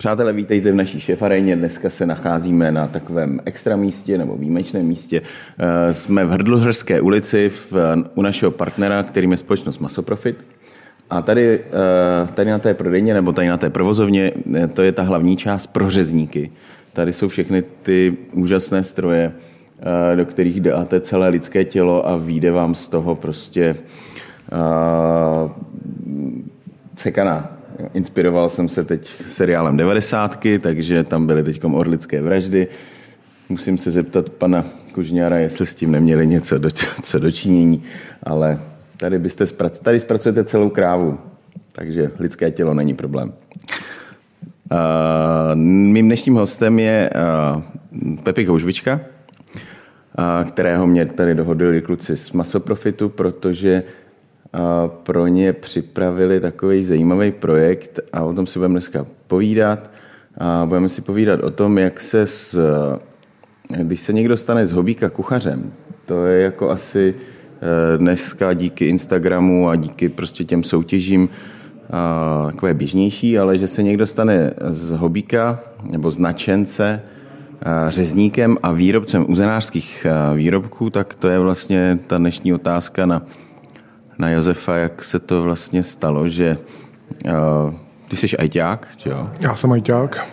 [0.00, 1.56] Přátelé, vítejte v naší šefaréně.
[1.56, 5.22] Dneska se nacházíme na takovém extra místě nebo výjimečném místě.
[5.58, 7.72] Eh, jsme v Hrdluhřské ulici v,
[8.14, 10.36] u našeho partnera, kterým je společnost Masoprofit.
[11.10, 14.92] A tady, eh, tady na té prodejně nebo tady na té provozovně, eh, to je
[14.92, 16.50] ta hlavní část pro řezníky.
[16.92, 19.32] Tady jsou všechny ty úžasné stroje,
[20.14, 23.76] do kterých dáte celé lidské tělo a vyjde vám z toho prostě
[24.52, 25.50] uh,
[26.96, 27.59] sekaná
[27.94, 32.68] Inspiroval jsem se teď seriálem 90, takže tam byly teď orlické vraždy.
[33.48, 36.70] Musím se zeptat pana Kužňára, jestli s tím neměli něco do,
[37.02, 37.82] co dočinění,
[38.22, 38.60] ale
[38.96, 41.18] tady, byste zprac, tady zpracujete celou krávu,
[41.72, 43.32] takže lidské tělo není problém.
[44.72, 44.78] Uh,
[45.54, 47.10] mým dnešním hostem je
[47.54, 47.62] uh,
[48.22, 49.00] Pepik Houžvička,
[50.46, 53.82] kterého mě tady dohodili kluci z Masoprofitu, protože
[55.02, 59.90] pro ně připravili takový zajímavý projekt a o tom si budeme dneska povídat.
[60.38, 62.58] A budeme si povídat o tom, jak se s,
[63.82, 65.72] když se někdo stane z hobíka kuchařem,
[66.06, 71.28] to je jako asi eh, dneska díky Instagramu a díky prostě těm soutěžím
[72.46, 77.02] takové běžnější, ale že se někdo stane z hobíka nebo z nadšence
[77.88, 83.22] řezníkem a výrobcem uzenářských výrobků, tak to je vlastně ta dnešní otázka na
[84.20, 86.58] na Josefa, jak se to vlastně stalo, že
[87.24, 87.74] uh,
[88.08, 89.30] ty jsi ajťák, že jo?
[89.40, 90.26] Já jsem ajťák.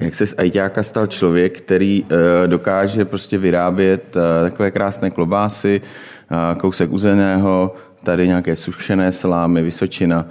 [0.00, 2.08] Jak se z ajťáka stal člověk, který uh,
[2.46, 5.80] dokáže prostě vyrábět uh, takové krásné klobásy,
[6.30, 10.26] uh, kousek uzeného, tady nějaké sušené salámy, vysočina.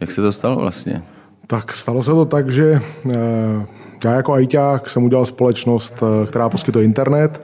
[0.00, 1.02] Jak se to stalo vlastně?
[1.46, 3.12] Tak stalo se to tak, že uh,
[4.04, 7.42] já jako ajťák jsem udělal společnost, uh, která poskytuje internet.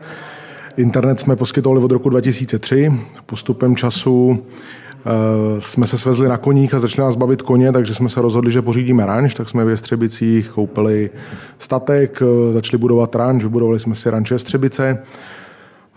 [0.79, 2.93] Internet jsme poskytovali od roku 2003.
[3.27, 8.09] Postupem času eh, jsme se svezli na koních a začali nás bavit koně, takže jsme
[8.09, 11.11] se rozhodli, že pořídíme ranč, tak jsme v Jestřebicích koupili
[11.59, 15.03] statek, eh, začali budovat ranč, vybudovali jsme si ranč Jestřebice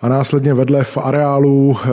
[0.02, 1.88] a následně vedle v areálu eh,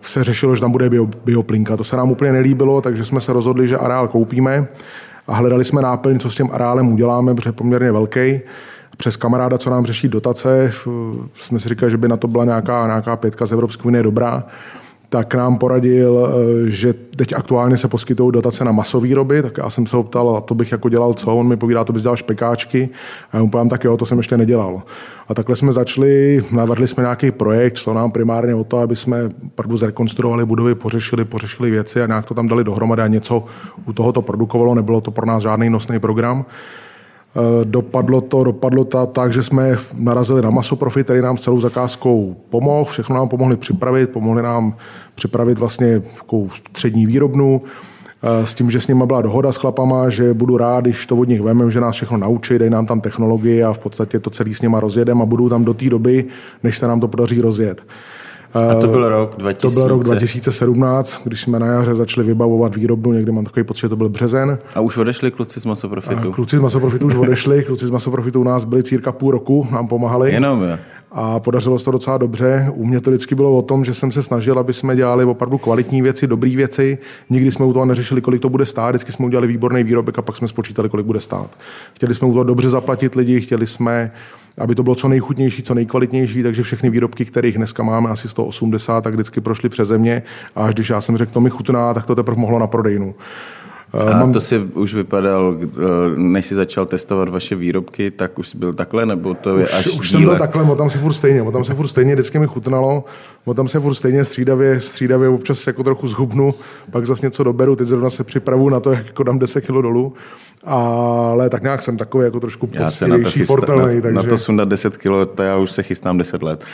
[0.00, 1.76] se řešilo, že tam bude bio, bioplinka.
[1.76, 4.68] To se nám úplně nelíbilo, takže jsme se rozhodli, že areál koupíme
[5.26, 8.40] a hledali jsme náplň, co s tím areálem uděláme, protože je poměrně velký
[8.96, 10.72] přes kamaráda, co nám řeší dotace,
[11.40, 14.44] jsme si říkali, že by na to byla nějaká, nějaká pětka z Evropské unie dobrá,
[15.14, 19.86] tak nám poradil, eh, že teď aktuálně se poskytují dotace na masovýroby, tak já jsem
[19.86, 21.36] se ho ptal, a to bych jako dělal co?
[21.36, 22.88] On mi povídá, to bys dělal špekáčky.
[23.32, 24.82] A já mu povím, tak jo, to jsem ještě nedělal.
[25.28, 29.30] A takhle jsme začali, navrhli jsme nějaký projekt, šlo nám primárně o to, aby jsme
[29.46, 33.44] opravdu zrekonstruovali budovy, pořešili, pořešili věci a nějak to tam dali dohromady a něco
[33.84, 36.44] u tohoto produkovalo, nebylo to pro nás žádný nosný program.
[37.36, 42.36] Eh, dopadlo to, dopadlo to tak, že jsme narazili na Masoprofi, který nám celou zakázkou
[42.50, 44.76] pomohl, všechno nám pomohli připravit, pomohli nám
[45.14, 47.62] připravit vlastně takovou střední výrobnu,
[48.22, 51.16] eh, s tím, že s nimi byla dohoda s chlapama, že budu rád, když to
[51.16, 54.30] od nich vemem, že nás všechno naučí, dej nám tam technologii a v podstatě to
[54.30, 56.24] celý s nima rozjedem a budou tam do té doby,
[56.62, 57.86] než se nám to podaří rozjet.
[58.54, 59.74] A to byl rok 2000...
[59.74, 63.80] To byl rok 2017, když jsme na jaře začali vybavovat výrobnu, někdy mám takový pocit,
[63.80, 64.58] že to byl březen.
[64.74, 66.28] A už odešli kluci z Masoprofitu?
[66.28, 69.66] A kluci z Masoprofitu už odešli, kluci z Masoprofitu u nás byli círka půl roku,
[69.72, 70.32] nám pomáhali.
[70.32, 70.78] Jenom je.
[71.16, 72.66] A podařilo se to docela dobře.
[72.74, 75.58] U mě to vždycky bylo o tom, že jsem se snažil, aby jsme dělali opravdu
[75.58, 76.98] kvalitní věci, dobré věci.
[77.30, 78.90] Nikdy jsme u toho neřešili, kolik to bude stát.
[78.90, 81.50] Vždycky jsme udělali výborný výrobek a pak jsme spočítali, kolik bude stát.
[81.94, 84.10] Chtěli jsme u toho dobře zaplatit lidi, chtěli jsme
[84.58, 89.00] aby to bylo co nejchutnější, co nejkvalitnější, takže všechny výrobky, kterých dneska máme asi 180,
[89.00, 90.22] tak vždycky prošly přes země
[90.54, 93.14] a až když já jsem řekl, to mi chutná, tak to teprve mohlo na prodejnu.
[93.94, 94.32] A Mám...
[94.32, 95.68] to si už vypadal, eh,
[96.16, 99.74] než jsi začal testovat vaše výrobky, tak už jsi byl takhle, nebo to je už,
[99.74, 100.20] až Už díle?
[100.20, 103.04] jsem byl takhle, tam se furt stejně, tam se furt stejně, vždycky mi chutnalo,
[103.54, 106.54] tam se furt stejně střídavě, střídavě občas jako trochu zhubnu,
[106.90, 109.68] pak zase něco doberu, teď zrovna se připravu na to, jak jako dám 10 kg
[109.68, 110.12] dolů,
[110.64, 113.94] ale tak nějak jsem takový jako trošku poctivější, portelný.
[113.94, 114.16] Na, takže...
[114.16, 116.64] na to sundat 10 kg, to já už se chystám 10 let.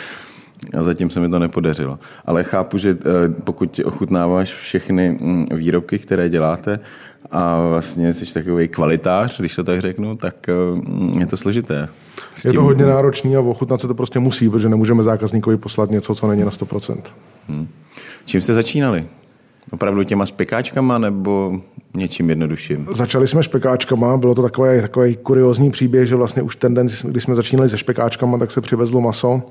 [0.79, 1.99] A zatím se mi to nepodařilo.
[2.25, 6.81] Ale chápu, že eh, pokud ochutnáváš všechny mm, výrobky, které děláte,
[7.31, 11.89] a vlastně jsi takový kvalitář, když to tak řeknu, tak eh, je to složité.
[12.35, 15.91] S je to hodně náročný a ochutnat se to prostě musí, protože nemůžeme zákazníkovi poslat
[15.91, 17.01] něco, co není na 100%.
[17.49, 17.69] Hmm.
[18.25, 19.07] Čím jste začínali?
[19.73, 21.61] Opravdu těma špekáčkama nebo
[21.97, 22.87] něčím jednodušším?
[22.91, 27.23] Začali jsme špekáčkama, bylo to takový, takový kuriozní příběh, že vlastně už ten den, když
[27.23, 29.43] jsme začínali se špekáčkama, tak se přivezlo maso.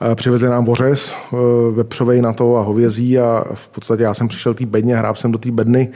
[0.00, 1.36] Eh, přivezli nám vořez, eh,
[1.74, 5.32] vepřovej na to a hovězí a v podstatě já jsem přišel té bedně, hrál jsem
[5.32, 5.92] do té bedny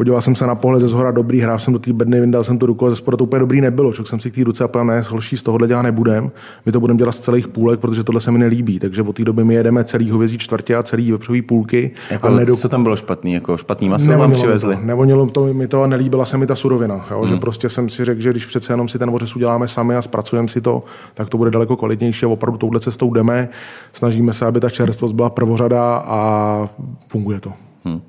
[0.00, 2.58] podíval jsem se na pohled ze zhora dobrý, hrál jsem do té bedny, vyndal jsem
[2.58, 3.92] tu ruku a ze spodu to úplně dobrý nebylo.
[3.92, 6.30] Ček jsem si k té ruce a povedal, ne, horší z tohohle dělat nebudem.
[6.66, 8.78] My to budeme dělat z celých půlek, protože tohle se mi nelíbí.
[8.78, 11.90] Takže od té doby my jedeme celý hovězí čtvrtě a celý vepřový půlky.
[12.10, 12.58] Jako, a nedok...
[12.58, 13.32] Co tam bylo špatný?
[13.32, 14.76] Jako špatný maso vám přivezli?
[14.76, 17.06] To, nevonilo to, mi to a nelíbila se mi ta surovina.
[17.10, 17.18] Jo?
[17.18, 17.28] Hmm.
[17.28, 20.02] Že prostě jsem si řekl, že když přece jenom si ten ořez uděláme sami a
[20.02, 20.82] zpracujeme si to,
[21.14, 23.48] tak to bude daleko kvalitnější a opravdu touhle cestou jdeme.
[23.92, 26.68] Snažíme se, aby ta čerstvost byla prvořada a
[27.08, 27.52] funguje to.
[27.84, 28.00] Hmm.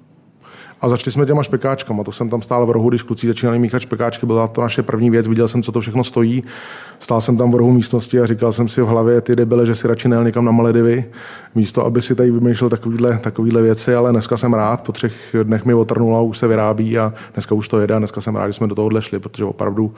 [0.81, 2.03] A začali jsme těma špekáčkama.
[2.03, 4.25] To jsem tam stál v rohu, když kluci začínali míchat špekáčky.
[4.25, 5.27] Byla to naše první věc.
[5.27, 6.43] Viděl jsem, co to všechno stojí.
[6.99, 9.75] Stál jsem tam v rohu místnosti a říkal jsem si v hlavě, ty debile, že
[9.75, 11.05] si radši nejel někam na Maledivy,
[11.55, 14.81] místo, aby si tady vymýšlel takovýhle, takovýhle věci, ale dneska jsem rád.
[14.81, 18.21] Po třech dnech mi otrnulo, už se vyrábí a dneska už to jede a dneska
[18.21, 19.93] jsem rád, že jsme do toho šli, protože opravdu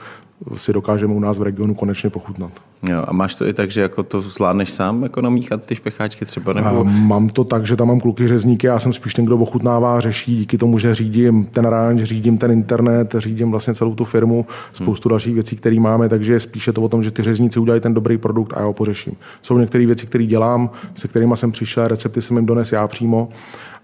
[0.56, 2.52] si dokážeme u nás v regionu konečně pochutnat.
[2.88, 6.24] Jo, a máš to i tak, že jako to zvládneš sám jako namíchat ty špecháčky
[6.24, 6.52] třeba?
[6.52, 6.68] Nebo...
[6.68, 10.00] A mám to tak, že tam mám kluky řezníky, já jsem spíš ten, kdo ochutnává,
[10.00, 14.46] řeší, díky tomu, že řídím ten ranč, řídím ten internet, řídím vlastně celou tu firmu,
[14.72, 15.12] spoustu hmm.
[15.12, 18.18] dalších věcí, které máme, takže spíše to o tom, že ty řezníci udělají ten dobrý
[18.18, 19.12] produkt a já ho pořeším.
[19.42, 23.28] Jsou některé věci, které dělám, se kterými jsem přišel, recepty jsem jim dones já přímo,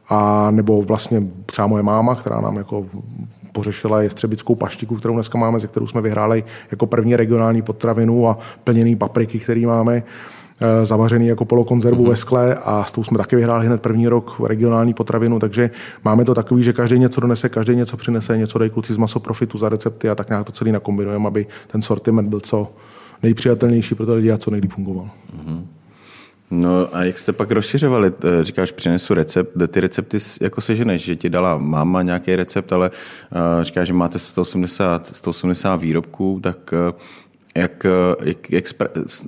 [0.08, 2.86] a nebo vlastně třeba moje máma, která nám jako
[3.52, 8.38] pořešila jestřebickou paštiku, kterou dneska máme, ze kterou jsme vyhráli jako první regionální potravinu a
[8.64, 12.08] plněný papriky, který máme eh, zavařený jako polokonzervu mm-hmm.
[12.08, 15.70] ve skle a s tou jsme taky vyhráli hned první rok regionální potravinu, takže
[16.04, 19.58] máme to takový, že každý něco donese, každý něco přinese, něco dají kluci z masoprofitu
[19.58, 22.72] za recepty a tak nějak to celý nakombinujeme, aby ten sortiment byl co
[23.22, 25.10] nejpřijatelnější pro ty lidi a co nejlíp fungoval.
[25.36, 25.79] Mm-hmm.
[26.50, 28.12] No a jak jste pak rozšiřovali?
[28.24, 32.90] Eh, říkáš, přinesu recept, ty recepty jako seženeš, že ti dala máma nějaký recept, ale
[32.90, 37.00] uh, říkáš, že máte 180, 180 výrobků, tak uh,
[37.56, 37.86] jak,
[38.22, 39.26] jak, jak spra-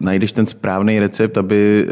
[0.00, 1.86] najdeš ten správný recept, aby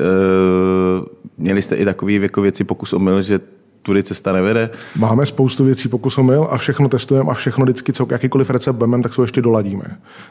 [1.39, 3.41] měli jste i takový jako věci pokus omyl, že
[3.85, 4.71] tudy cesta nevede?
[4.97, 9.03] Máme spoustu věcí pokus omyl a všechno testujeme a všechno vždycky, co jakýkoliv recept vememe,
[9.03, 9.85] tak se ho ještě doladíme.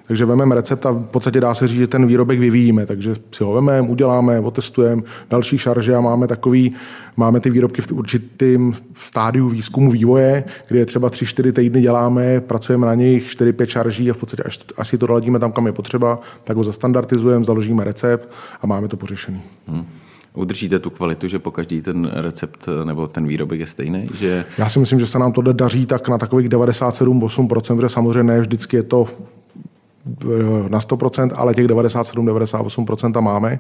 [0.07, 2.85] Takže vememe recept a v podstatě dá se říct, že ten výrobek vyvíjíme.
[2.85, 6.73] Takže si ho vememe, uděláme, otestujeme, další šarže a máme takový,
[7.17, 12.87] máme ty výrobky v určitém stádiu výzkumu vývoje, kdy je třeba 3-4 týdny děláme, pracujeme
[12.87, 15.73] na nich, 4-5 šarží a v podstatě až, až si to doladíme tam, kam je
[15.73, 18.29] potřeba, tak ho zastandardizujeme, založíme recept
[18.61, 19.41] a máme to pořešený.
[19.67, 19.85] Hmm
[20.35, 24.05] udržíte tu kvalitu, že po každý ten recept nebo ten výrobek je stejný?
[24.13, 24.45] Že...
[24.57, 28.41] Já si myslím, že se nám to daří tak na takových 97-8%, že samozřejmě ne
[28.41, 33.59] vždycky je to eh, na 100%, ale těch 97-98% máme.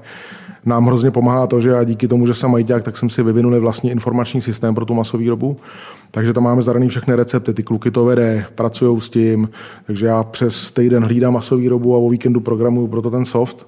[0.65, 3.59] Nám hrozně pomáhá to, že a díky tomu, že jsem majďák, tak jsem si vyvinuli
[3.59, 5.57] vlastní informační systém pro tu masovýrobu.
[6.11, 9.49] Takže tam máme zadaný všechny recepty, ty kluky to vede, pracují s tím,
[9.87, 13.67] takže já přes týden hlídám masovýrobu a o víkendu programuju proto ten soft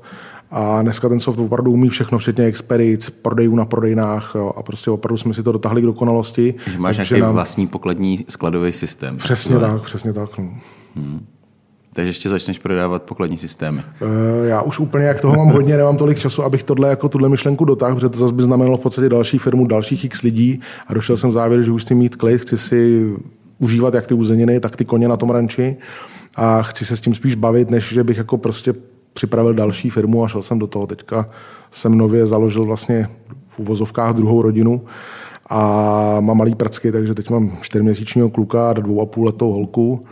[0.52, 4.92] a dneska ten soft opravdu umí všechno, včetně expedic, prodejů na prodejnách jo, a prostě
[4.92, 6.56] opravdu jsme si to dotáhli k dokonalosti.
[6.66, 7.34] Takže máš nějaký nám...
[7.34, 9.18] vlastní pokladní skladový systém.
[9.18, 10.38] Přesně tak, přesně tak.
[10.38, 10.50] No.
[10.96, 11.26] Hmm.
[11.94, 13.82] Takže ještě začneš prodávat pokladní systémy.
[14.02, 17.30] E, já už úplně, jak toho mám hodně, nemám tolik času, abych tohle jako tuhle
[17.30, 20.94] myšlenku dotáhl, protože to zase by znamenalo v podstatě další firmu, dalších x lidí a
[20.94, 23.12] došel jsem v závěru, že už chci mít klid, chci si
[23.60, 25.78] užívat jak ty uzeniny, tak ty koně na tom ranči
[26.36, 28.74] a chci se s tím spíš bavit, než že bych jako prostě
[29.16, 30.88] připravil další firmu a šel jsem do toho.
[30.88, 31.30] Teďka
[31.72, 33.10] jsem nově založil vlastně
[33.50, 34.82] v uvozovkách druhou rodinu
[35.50, 35.60] a
[36.20, 40.06] mám malý prcky, takže teď mám čtyřměsíčního kluka a dvou a půl letou holku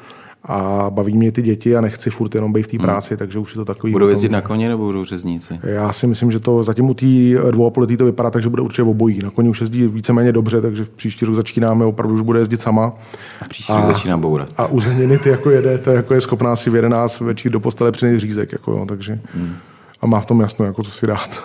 [0.46, 2.84] a baví mě ty děti a nechci furt jenom být v té hmm.
[2.84, 3.18] práci, hmm.
[3.18, 3.94] takže už je to takový...
[3.94, 5.60] Budou jezdit na koně nebo budou řezníci?
[5.64, 7.06] Já si myslím, že to zatím u té
[7.52, 9.20] dvou a půl to vypadá takže bude určitě obojí.
[9.24, 12.94] Na koni už jezdí víceméně dobře, takže příští rok začínáme, opravdu už bude jezdit sama.
[13.42, 14.50] A příští a, rok začíná bourat.
[14.58, 17.60] A u zeniny ty jako jede, to jako je schopná si v 11 večer do
[17.60, 19.56] postele přinést řízek, jako jo, takže hmm.
[20.02, 21.44] a má v tom jasno, jako co si dát.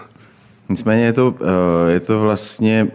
[0.69, 2.89] Nicméně je to, eh, je to vlastně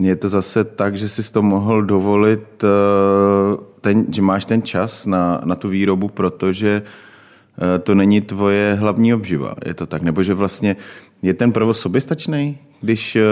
[0.00, 5.06] je to zase tak, že jsi to mohl dovolit, eh, ten, že máš ten čas
[5.06, 9.54] na, na tu výrobu, protože eh, to není tvoje hlavní obživa.
[9.66, 10.02] Je to tak?
[10.02, 10.76] Nebo že vlastně
[11.22, 13.16] je ten provoz soběstačný, když...
[13.16, 13.22] Eh,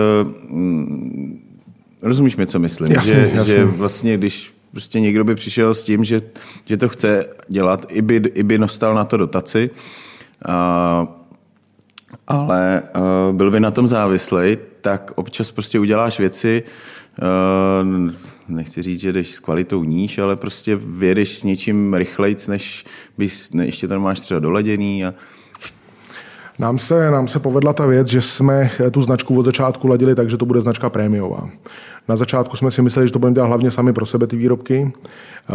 [0.48, 1.40] mm,
[2.02, 2.92] rozumíš mi, co myslím?
[2.92, 3.52] Jasně, že, jasně.
[3.52, 6.22] že vlastně, když prostě někdo by přišel s tím, že,
[6.64, 9.70] že to chce dělat, i by, i by nostal na to dotaci,
[10.46, 11.06] a,
[12.28, 16.62] ale a, byl by na tom závislý, tak občas prostě uděláš věci,
[18.48, 22.84] nechci říct, že jdeš s kvalitou níž, ale prostě vědeš s něčím rychlejc, než
[23.18, 25.14] bys, ne, ještě tam máš třeba doleděný a
[26.58, 30.30] nám se, nám se povedla ta věc, že jsme tu značku od začátku ladili tak,
[30.30, 31.50] že to bude značka prémiová.
[32.08, 34.92] Na začátku jsme si mysleli, že to budeme dělat hlavně sami pro sebe ty výrobky,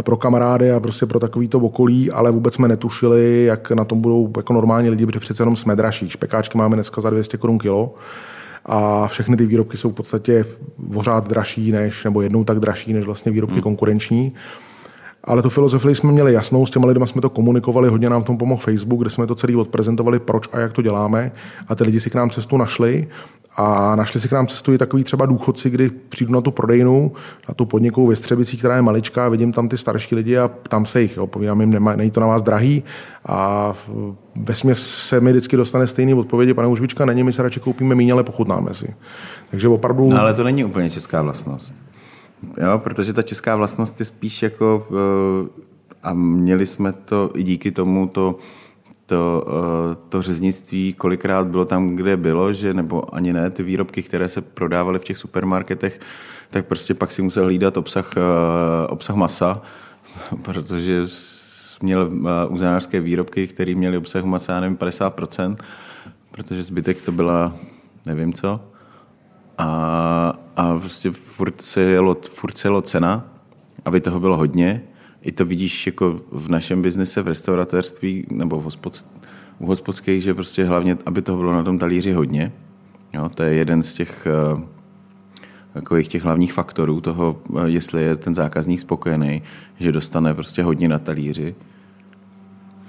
[0.02, 4.02] pro kamarády a prostě pro takový to okolí, ale vůbec jsme netušili, jak na tom
[4.02, 6.10] budou jako normální lidi, protože přece jenom jsme dražší.
[6.10, 7.94] Špekáčky máme dneska za 200 korun kilo
[8.66, 10.46] a všechny ty výrobky jsou v podstatě
[10.94, 13.64] pořád dražší než, nebo jednou tak dražší než vlastně výrobky hmm.
[13.64, 14.34] konkurenční.
[15.24, 18.26] Ale tu filozofii jsme měli jasnou, s těma lidmi jsme to komunikovali, hodně nám v
[18.26, 21.32] tom pomohl Facebook, kde jsme to celý odprezentovali, proč a jak to děláme.
[21.68, 23.08] A ty lidi si k nám cestu našli
[23.56, 27.12] a našli si k nám cestu i takový třeba důchodci, kdy přijdu na tu prodejnu,
[27.50, 30.86] na tu podnikovou ve Střebicí, která je maličká, vidím tam ty starší lidi a tam
[30.86, 31.18] se jich.
[31.18, 31.28] Jo.
[31.28, 32.84] Povídám jim, nemá, není to na vás drahý.
[33.26, 33.74] A
[34.36, 38.12] ve se mi vždycky dostane stejný odpovědi, pane Užvička, není, my se radši koupíme míň,
[38.12, 38.96] ale pochutnáme si.
[39.52, 40.10] Takže opravdu...
[40.10, 41.76] No, ale to není úplně česká vlastnost.
[42.58, 45.62] Jo, protože ta česká vlastnost je spíš jako, eh,
[46.04, 48.40] a měli jsme to i díky tomu to,
[49.06, 54.04] to, eh, to řeznictví kolikrát bylo tam, kde bylo, že nebo ani ne, ty výrobky,
[54.04, 56.00] které se prodávaly v těch supermarketech,
[56.50, 59.62] tak prostě pak si musel hlídat obsah, eh, obsah masa,
[60.42, 61.08] protože
[61.82, 62.10] měl
[62.50, 65.56] uzenářské výrobky, které měly obsah masa, já nevím, 50%,
[66.32, 67.54] protože zbytek to byla
[68.06, 68.60] nevím co.
[69.58, 73.26] A, a prostě furt se, jelo, furt se jelo cena,
[73.86, 74.84] aby toho bylo hodně.
[75.22, 79.06] I to vidíš jako v našem biznise, v restauratérství nebo v hospod,
[79.60, 82.52] u hospodských, že prostě hlavně, aby toho bylo na tom talíři hodně.
[83.14, 84.62] Jo, to je jeden z těch uh,
[85.76, 89.42] takových těch hlavních faktorů toho, uh, jestli je ten zákazník spokojený,
[89.80, 91.56] že dostane prostě hodně na talíři.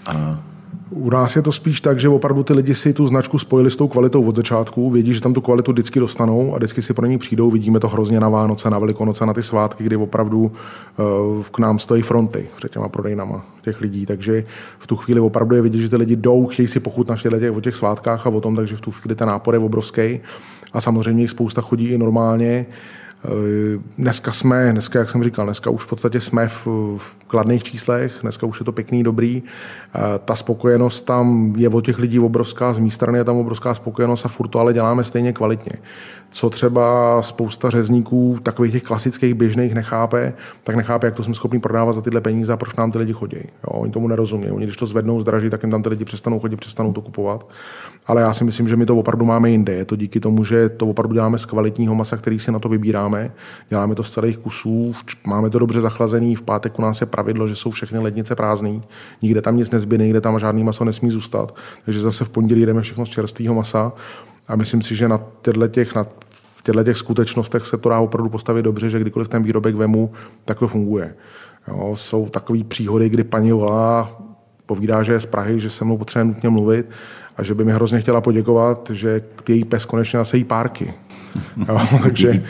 [0.06, 0.42] A
[0.90, 3.76] u nás je to spíš tak, že opravdu ty lidi si tu značku spojili s
[3.76, 7.06] tou kvalitou od začátku, vědí, že tam tu kvalitu vždycky dostanou a vždycky si pro
[7.06, 7.50] ní přijdou.
[7.50, 11.78] Vidíme to hrozně na Vánoce, na Velikonoce, na ty svátky, kdy opravdu uh, k nám
[11.78, 14.06] stojí fronty před těma prodejnama těch lidí.
[14.06, 14.44] Takže
[14.78, 17.60] v tu chvíli opravdu je vidět, že ty lidi jdou, chtějí si pochutnat těch, o
[17.60, 20.20] těch svátkách a o tom, takže v tu chvíli ten nápor je obrovský.
[20.76, 22.66] A samozřejmě jich spousta chodí i normálně.
[23.24, 26.66] Eh, dneska jsme, dneska, jak jsem říkal, dneska už v podstatě jsme v,
[26.96, 29.42] v kladných číslech, dneska už je to pěkný, dobrý.
[29.42, 33.74] Eh, ta spokojenost tam je od těch lidí obrovská, z mé strany je tam obrovská
[33.74, 35.72] spokojenost a furt to ale děláme stejně kvalitně
[36.30, 41.58] co třeba spousta řezníků, takových těch klasických běžných nechápe, tak nechápe, jak to jsme schopni
[41.58, 43.36] prodávat za tyhle peníze a proč nám ty lidi chodí.
[43.36, 44.50] Jo, oni tomu nerozumí.
[44.50, 47.48] Oni, když to zvednou, zdraží, tak jim tam ty lidi přestanou chodit, přestanou to kupovat.
[48.06, 49.72] Ale já si myslím, že my to opravdu máme jinde.
[49.72, 52.68] Je to díky tomu, že to opravdu děláme z kvalitního masa, který si na to
[52.68, 53.32] vybíráme.
[53.68, 54.92] Děláme to z celých kusů,
[55.26, 56.36] máme to dobře zachlazený.
[56.36, 58.80] V pátek u nás je pravidlo, že jsou všechny lednice prázdné.
[59.22, 61.56] Nikde tam nic nezbyde, nikde tam žádný maso nesmí zůstat.
[61.84, 63.92] Takže zase v pondělí jdeme všechno z čerstvého masa.
[64.48, 66.04] A myslím si, že na těchto těch, na
[66.62, 70.10] těchto těch skutečnostech se to dá opravdu postavit dobře, že kdykoliv ten výrobek vemu,
[70.44, 71.14] tak to funguje.
[71.68, 74.16] Jo, jsou takové příhody, kdy paní volá,
[74.66, 76.86] povídá, že je z Prahy, že se mnou potřebuje nutně mluvit
[77.36, 80.94] a že by mi hrozně chtěla poděkovat, že její pes konečně nasejí párky.
[81.68, 82.42] Jo, takže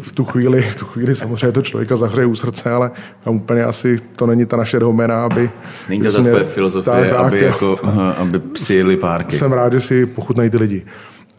[0.00, 2.90] v tu, chvíli, v tu chvíli samozřejmě to člověka zahřeje u srdce, ale
[3.24, 5.50] tam úplně asi to není ta naše domena, aby...
[5.88, 7.78] Není to ta tvoje filozofie, tak, aby, jako,
[8.16, 9.36] aby psi jeli párky.
[9.36, 10.82] Jsem rád, že si pochutnají ty lidi.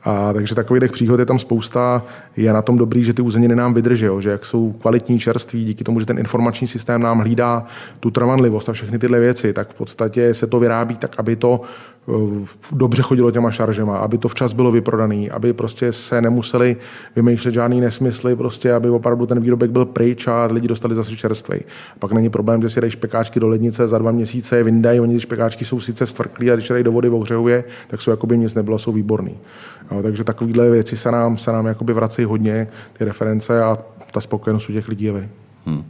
[0.03, 2.03] A takže takových příhod je tam spousta.
[2.37, 5.83] Je na tom dobrý, že ty uzeniny nám vydrží, že jak jsou kvalitní čerství, díky
[5.83, 7.65] tomu, že ten informační systém nám hlídá
[7.99, 11.61] tu trvanlivost a všechny tyhle věci, tak v podstatě se to vyrábí tak, aby to
[12.71, 16.77] dobře chodilo těma šaržema, aby to včas bylo vyprodaný, aby prostě se nemuseli
[17.15, 21.59] vymýšlet žádný nesmysly, prostě, aby opravdu ten výrobek byl pryč a lidi dostali zase čerstvý.
[21.99, 25.13] Pak není problém, že si dají špekáčky do lednice, za dva měsíce je vyndají, oni
[25.13, 28.37] ty špekáčky jsou sice stvrklí a když dají do vody ohřejuje, tak jsou jako by
[28.37, 29.37] nic nebylo, jsou výborný.
[29.91, 33.77] No, takže takovéhle věci se nám, se nám jakoby vracejí hodně, ty reference a
[34.11, 35.29] ta spokojenost u těch lidí je.
[35.65, 35.83] Hmm.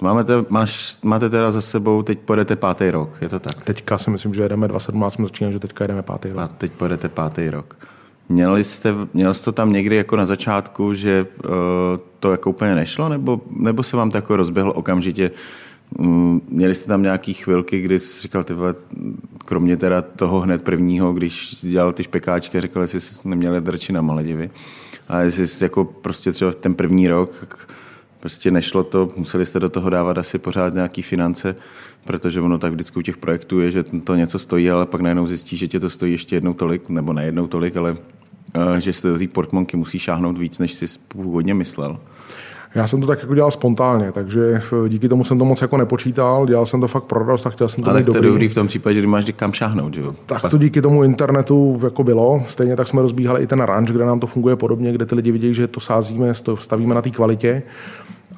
[0.00, 3.64] Máme te, máš, máte teda za sebou, teď pojedete pátý rok, je to tak?
[3.64, 6.38] Teďka si myslím, že jedeme 2017, jsme začínali, že teďka jedeme pátý rok.
[6.38, 7.76] A teď pojedete pátý rok.
[8.28, 11.50] Měli jste, měl jste to tam někdy jako na začátku, že uh,
[12.20, 15.30] to jako úplně nešlo, nebo, nebo se vám to jako rozběhlo okamžitě?
[15.98, 18.74] Um, měli jste tam nějaký chvilky, kdy jsi říkal, ty vole,
[19.44, 24.02] kromě teda toho hned prvního, když dělal ty špekáčky, říkal, jestli jsi neměl drči na
[24.02, 24.50] Maledivy.
[25.08, 27.66] A jestli jsi jako prostě třeba ten první rok,
[28.20, 31.56] Prostě nešlo to, museli jste do toho dávat asi pořád nějaký finance,
[32.04, 35.26] protože ono tak vždycky u těch projektů je, že to něco stojí, ale pak najednou
[35.26, 38.92] zjistí, že tě to stojí ještě jednou tolik, nebo ne jednou tolik, ale uh, že
[38.92, 41.98] se do té portmonky musí šáhnout víc, než si původně myslel.
[42.74, 46.46] Já jsem to tak jako dělal spontánně, takže díky tomu jsem to moc jako nepočítal,
[46.46, 48.48] dělal jsem to fakt pro radost a chtěl jsem to Ale tak to je dobrý
[48.48, 50.14] v tom případě, že máš kam šáhnout, že jo?
[50.26, 52.42] Tak to díky tomu internetu jako bylo.
[52.48, 55.32] Stejně tak jsme rozbíhali i ten ranč, kde nám to funguje podobně, kde ty lidi
[55.32, 57.62] vidějí, že to sázíme, stavíme na té kvalitě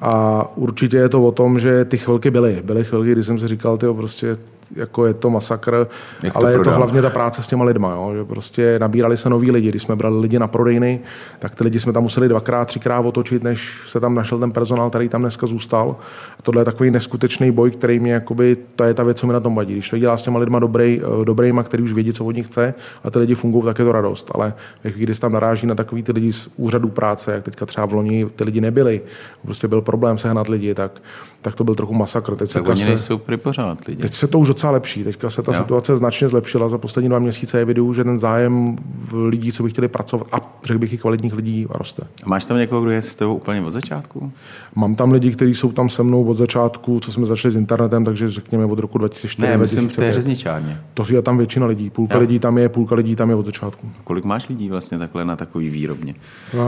[0.01, 2.61] A určitě je to o tom, že ty chvilky byly.
[2.63, 4.35] Byly chvilky, kdy jsem si říkal, tyjo, prostě
[4.75, 5.87] jako je to masakr,
[6.23, 8.11] Jak ale to je to hlavně ta práce s těma lidma, jo?
[8.15, 9.69] že prostě nabírali se noví lidi.
[9.69, 10.99] Když jsme brali lidi na prodejny,
[11.39, 14.89] tak ty lidi jsme tam museli dvakrát, třikrát otočit, než se tam našel ten personál,
[14.89, 15.95] který tam dneska zůstal.
[16.39, 19.33] A tohle je takový neskutečný boj, který mě, jakoby, to je ta věc, co mi
[19.33, 19.73] na tom vadí.
[19.73, 22.45] Když to dělá s těma lidma dobrý, eh, dobrýma, který už vědí, co od nich
[22.45, 24.31] chce, a ty lidi fungují, tak je to radost.
[24.35, 24.53] Ale
[24.83, 28.27] když tam naráží na takový ty lidi z úřadu práce, jak teďka třeba v loni
[28.35, 29.01] ty lidi nebyli,
[29.41, 31.01] prostě byl problém sehnat lidi, tak,
[31.41, 32.35] tak to byl trochu masakr.
[32.35, 34.01] Teď tak se oni nejsou pořád lidi.
[34.01, 35.03] Teď se to už docela lepší.
[35.03, 35.57] Teďka se ta jo.
[35.57, 36.69] situace značně zlepšila.
[36.69, 38.75] Za poslední dva měsíce je vidu, že ten zájem
[39.13, 42.03] lidí, co by chtěli pracovat, a řekl bych i kvalitních lidí, roste.
[42.23, 44.31] A máš tam někoho, kdo je s tebou úplně od začátku?
[44.75, 48.05] Mám tam lidi, kteří jsou tam se mnou od začátku, co jsme začali s internetem,
[48.05, 49.47] takže řekněme od roku 2004.
[49.47, 50.81] Ne, myslím v té řezničárně.
[50.93, 51.89] To je tam většina lidí.
[51.89, 52.21] Půlka jo.
[52.21, 53.91] lidí tam je, půlka lidí tam je od začátku.
[54.03, 56.15] Kolik máš lidí vlastně takhle na takový výrobně?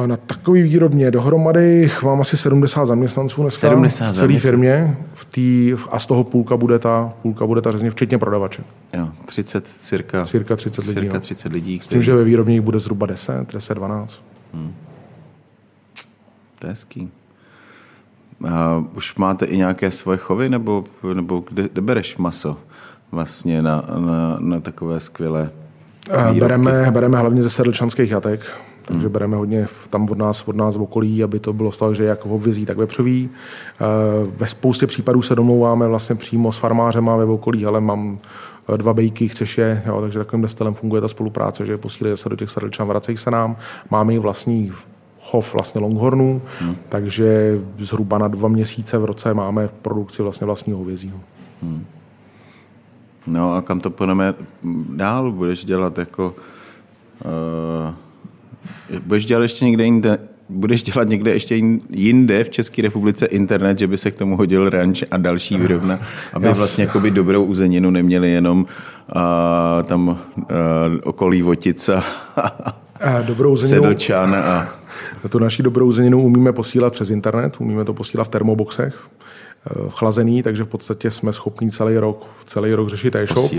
[0.05, 5.73] Na, takový výrobně dohromady mám asi 70 zaměstnanců dneska 70 v celé firmě v tý,
[5.89, 8.63] a z toho půlka bude ta, půlka bude ta řezně, včetně prodavače.
[8.93, 10.93] Jo, 30 cirka, cirka 30 lidí.
[10.93, 11.87] Cirka 30 lidí který...
[11.87, 14.21] S tím, že ve výrobních bude zhruba 10, 10, 12.
[14.53, 14.73] Hmm.
[16.59, 17.11] To je hezký.
[18.49, 20.83] A už máte i nějaké svoje chovy, nebo,
[21.13, 22.57] nebo kde, kde bereš maso
[23.11, 25.49] vlastně na, na, na takové skvělé
[26.07, 26.39] výrobky?
[26.39, 28.41] Bereme, bereme hlavně ze sedlčanských jatek,
[28.85, 29.13] takže hmm.
[29.13, 32.25] bereme hodně tam od nás, od nás v okolí, aby to bylo z že jak
[32.25, 33.29] hovězí, tak vepřový.
[34.37, 38.19] Ve spoustě případů se domlouváme vlastně přímo s farmářem ve okolí, ale mám
[38.77, 42.35] dva bejky, chceš je, jo, takže takovým stylem funguje ta spolupráce, že posílají se do
[42.35, 43.55] těch sedlčan, vracejí se nám,
[43.89, 44.71] máme i vlastní
[45.21, 46.75] chov vlastně longhornů, hmm.
[46.89, 51.19] takže zhruba na dva měsíce v roce máme v produkci vlastně vlastního hovězího.
[51.61, 51.85] Hmm.
[53.27, 54.33] No a kam to půjdeme
[54.95, 55.31] dál?
[55.31, 56.35] Budeš dělat jako...
[57.25, 57.93] Uh,
[58.99, 60.17] budeš dělat ještě někde jinde,
[60.49, 61.55] budeš dělat někde ještě
[61.89, 65.99] jinde v České republice internet, že by se k tomu hodil ranč a další výrobna,
[66.33, 66.57] aby Jas.
[66.57, 69.21] vlastně jakoby dobrou uzeninu neměli jenom uh,
[69.83, 70.17] tam uh,
[71.03, 72.03] okolí Votica
[73.01, 73.81] a dobrou uzeninu.
[73.81, 74.80] Sedlčan a
[75.29, 80.43] tu naši dobrou zeninu umíme posílat přes internet, umíme to posílat v termoboxech, eh, chlazený,
[80.43, 83.51] takže v podstatě jsme schopni celý rok, celý rok řešit e-shop.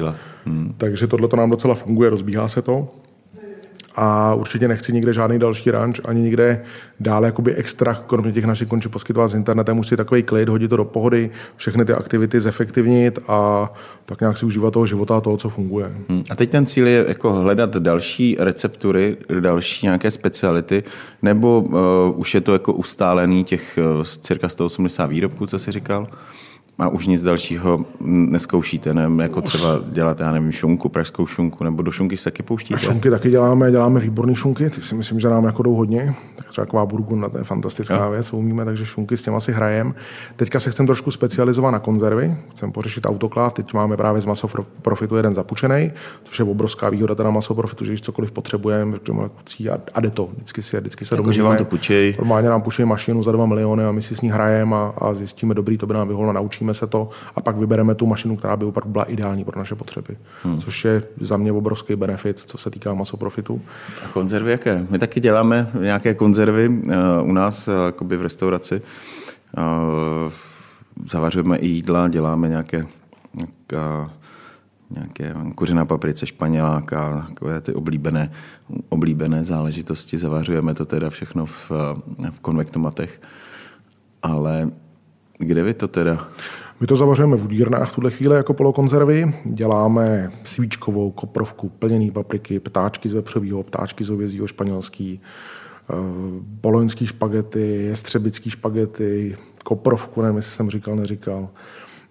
[0.44, 0.74] Hmm.
[0.78, 2.88] Takže tohle to nám docela funguje, rozbíhá se to
[3.96, 6.62] a určitě nechci nikde žádný další ranč, ani nikde
[7.00, 10.76] dále jakoby extra, kromě těch našich končí poskytovat s internetem, musí takový klid, hodit to
[10.76, 13.72] do pohody, všechny ty aktivity zefektivnit a
[14.04, 15.92] tak nějak si užívat toho života a toho, co funguje.
[16.08, 16.22] Hmm.
[16.30, 20.82] A teď ten cíl je jako hledat další receptury, další nějaké speciality,
[21.22, 26.08] nebo uh, už je to jako ustálený těch uh, cirka 180 výrobků, co jsi říkal?
[26.78, 29.08] A už nic dalšího neskoušíte, ne?
[29.22, 32.80] Jako třeba dělat, já nevím, šunku, pražskou šunku, nebo do šunky se taky pouštíte?
[32.80, 36.14] Šunky taky děláme, děláme výborné šunky, ty si myslím, že nám jako jdou hodně.
[36.34, 38.08] Tak třeba taková burgunda, to je fantastická ja.
[38.08, 39.94] věc, umíme, takže šunky s těma si hrajem.
[40.36, 44.48] Teďka se chcem trošku specializovat na konzervy, chcem pořešit autokláv, teď máme právě z maso
[44.82, 45.92] profitu jeden zapučený,
[46.24, 50.10] což je obrovská výhoda teda maso profitu, že když cokoliv potřebujeme, řekněme, a, a jde
[50.10, 52.14] to, vždycky si, vždycky se jako, vám to pučej.
[52.18, 55.54] Normálně nám mašinu za 2 miliony a my si s ní hrajeme a, a zjistíme,
[55.54, 58.56] dobrý, to by nám vyhovlo, naučíme naučíme se to a pak vybereme tu mašinu, která
[58.56, 60.16] by opravdu byla ideální pro naše potřeby.
[60.44, 60.60] Hmm.
[60.60, 63.60] Což je za mě obrovský benefit, co se týká masoprofitu.
[64.04, 64.86] A konzervy jaké?
[64.90, 66.84] My taky děláme nějaké konzervy uh,
[67.22, 68.82] u nás uh, v restauraci.
[69.58, 70.32] Uh,
[71.06, 72.86] zavařujeme i jídla, děláme nějaké,
[73.34, 74.10] nějaká,
[74.90, 78.30] nějaké kuřená paprice, španěláka, takové ty oblíbené,
[78.88, 80.18] oblíbené záležitosti.
[80.18, 81.70] Zavařujeme to teda všechno v,
[82.30, 83.20] v konvektomatech.
[84.22, 84.70] Ale
[85.38, 86.28] kde vy to teda?
[86.82, 89.34] My to zavařujeme v udírnách v tuhle chvíli jako polokonzervy.
[89.44, 95.20] Děláme svíčkovou, koprovku, plněný papriky, ptáčky z vepřového, ptáčky z ovězího španělský,
[95.90, 95.94] eh,
[96.40, 101.48] boloňský špagety, jestřebický špagety, koprovku, nevím, jestli jsem říkal, neříkal.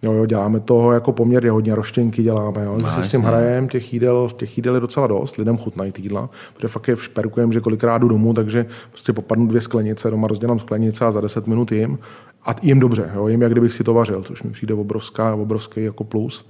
[0.06, 3.70] Jo, jo, děláme toho jako poměrně hodně, roštěnky děláme, jo, že se s tím hrajem,
[3.70, 7.60] těch jídel, těch jídel je docela dost, lidem chutnají jídla, protože fakt je šperkujem, že
[7.60, 11.72] kolikrát jdu domů, takže prostě popadnu dvě sklenice, doma rozdělám sklenice a za 10 minut
[11.72, 11.98] jim
[12.46, 15.84] a jim dobře, jo, jim jak kdybych si to vařil, což mi přijde obrovská, obrovský
[15.84, 16.50] jako plus.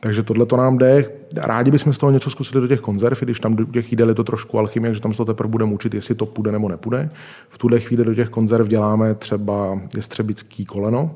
[0.00, 1.04] Takže tohle to nám jde.
[1.36, 4.14] Rádi bychom z toho něco zkusili do těch konzerv, když tam do těch jídel je
[4.14, 7.10] to trošku alchymie, že tam se to teprve budeme učit, jestli to půjde nebo nepůjde.
[7.48, 11.14] V tuhle chvíli do těch konzerv děláme třeba jestřebický koleno,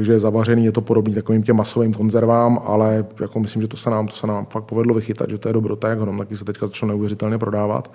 [0.00, 3.76] takže je zavařený, je to podobný takovým těm masovým konzervám, ale jako myslím, že to
[3.76, 6.36] se nám, to se nám fakt povedlo vychytat, že to je dobrota, jak hrom, taky
[6.36, 7.92] se teďka začalo neuvěřitelně prodávat.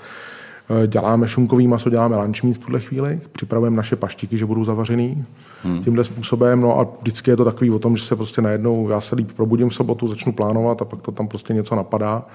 [0.83, 4.63] Eh, děláme šunkový maso, děláme lunch meat v tuhle chvíli, připravujeme naše paštiky, že budou
[4.63, 5.25] zavařený
[5.63, 5.83] hmm.
[5.83, 6.61] tímhle způsobem.
[6.61, 9.31] No a vždycky je to takový o tom, že se prostě najednou, já se líp
[9.35, 12.25] probudím v sobotu, začnu plánovat a pak to tam prostě něco napadá.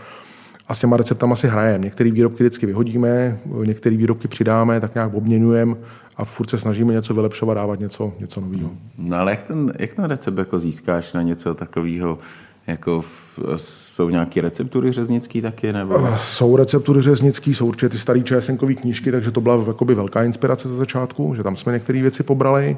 [0.68, 1.84] A s těma receptama si hrajeme.
[1.84, 5.76] Některé výrobky vždycky vyhodíme, některé výrobky přidáme, tak nějak obměňujeme
[6.20, 8.70] a furt se snažíme něco vylepšovat, dávat něco, něco nového.
[8.98, 12.18] No ale jak ten, jak ten recept jako získáš na něco takového?
[12.66, 15.72] Jako v, jsou nějaké receptury řeznické taky?
[15.72, 16.08] Nebo?
[16.16, 20.68] Jsou receptury řeznické, jsou určitě ty staré ČSNkové knížky, takže to byla jakoby velká inspirace
[20.68, 22.76] ze začátku, že tam jsme některé věci pobrali.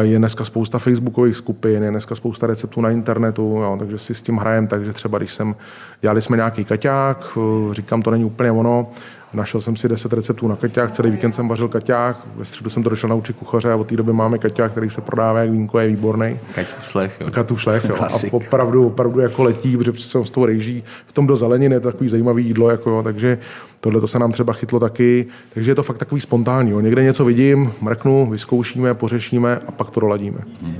[0.00, 4.22] Je dneska spousta facebookových skupin, je dneska spousta receptů na internetu, jo, takže si s
[4.22, 5.56] tím hrajem, takže třeba když jsem,
[6.00, 7.38] dělali jsme nějaký kaťák,
[7.72, 8.90] říkám, to není úplně ono,
[9.32, 12.82] Našel jsem si 10 receptů na kaťák, celý víkend jsem vařil kaťák, ve středu jsem
[12.82, 15.78] to došel naučit kuchaře a od té doby máme kaťák, který se prodává jak vínko,
[15.78, 16.38] je výborný.
[16.54, 17.30] Katušlech, jo.
[17.30, 17.96] Katušlech, jo.
[18.00, 21.80] A opravdu, opravdu jako letí, protože jsem z toho rejží v tom do zeleniny, je
[21.80, 23.38] to takový zajímavý jídlo, jako, jo, takže
[23.80, 26.70] tohle to se nám třeba chytlo taky, takže je to fakt takový spontánní.
[26.70, 26.80] Jo.
[26.80, 30.38] Někde něco vidím, mrknu, vyzkoušíme, pořešíme a pak to doladíme.
[30.62, 30.76] Hmm.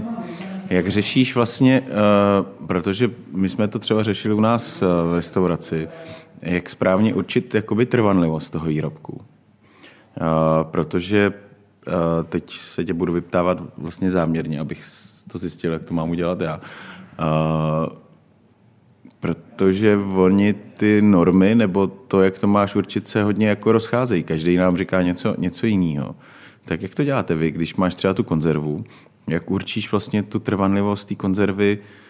[0.70, 1.82] Jak řešíš vlastně,
[2.60, 5.88] uh, protože my jsme to třeba řešili u nás uh, v restauraci,
[6.42, 9.12] jak správně určit jakoby trvanlivost toho výrobku.
[9.12, 10.26] Uh,
[10.62, 11.32] protože
[11.86, 11.92] uh,
[12.28, 14.84] teď se tě budu vyptávat vlastně záměrně, abych
[15.32, 16.60] to zjistil, jak to mám udělat já.
[17.20, 17.96] Uh,
[19.20, 24.22] protože oni ty normy, nebo to, jak to máš určit, se hodně jako rozcházejí.
[24.22, 26.16] Každý nám říká něco, něco jiného.
[26.64, 28.84] Tak jak to děláte vy, když máš třeba tu konzervu,
[29.28, 32.09] jak určíš vlastně tu trvanlivost té konzervy, Eh,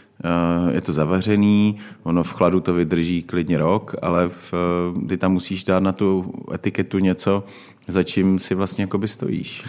[0.71, 5.33] je to zavařený, ono v chladu to vydrží klidně rok, ale v, eh, ty tam
[5.33, 7.45] musíš dát na tu etiketu něco,
[7.89, 9.65] za čím si vlastně jakoby stojíš.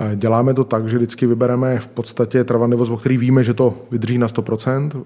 [0.00, 3.74] Eh, děláme to tak, že vždycky vybereme v podstatě trvanlivost, o který víme, že to
[3.90, 5.04] vydrží na 100%.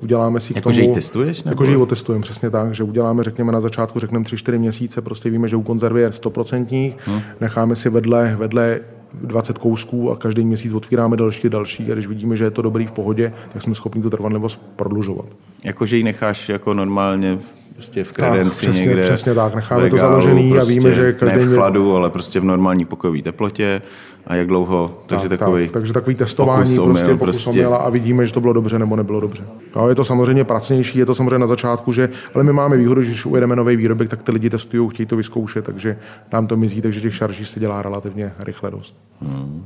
[0.00, 0.74] Uděláme si k jako, tomu...
[0.74, 1.42] Že ji testuješ?
[1.42, 1.52] Nebo?
[1.52, 2.74] Jako, že ji otestujeme, přesně tak.
[2.74, 6.94] Že uděláme, řekněme na začátku, řekneme 3-4 měsíce, prostě víme, že u konzervy je 100%.
[7.06, 7.20] Hmm.
[7.40, 8.80] Necháme si vedle, vedle
[9.22, 12.86] 20 kousků a každý měsíc otvíráme další další a když vidíme, že je to dobrý
[12.86, 15.26] v pohodě, tak jsme schopni tu trvanlivost prodlužovat.
[15.64, 17.38] Jako, že ji necháš jako normálně
[17.74, 19.02] prostě v kredenci tak, přesně, někde.
[19.02, 21.38] Přesně tak, necháme regálu, to založený prostě a víme, že každý...
[21.38, 23.82] Ne v chladu, ale prostě v normální pokojové teplotě
[24.26, 25.64] a jak dlouho, takže tak, takový...
[25.64, 27.64] Tak, takže takový testování, pokus omyl, prostě, pokus prostě.
[27.64, 29.44] a vidíme, že to bylo dobře nebo nebylo dobře.
[29.76, 33.02] No, je to samozřejmě pracnější, je to samozřejmě na začátku, že, ale my máme výhodu,
[33.02, 35.96] že když ujedeme nový výrobek, tak ty lidi testují, chtějí to vyzkoušet, takže
[36.32, 38.96] nám to mizí, takže těch šarží se dělá relativně rychle dost.
[39.20, 39.64] Hmm.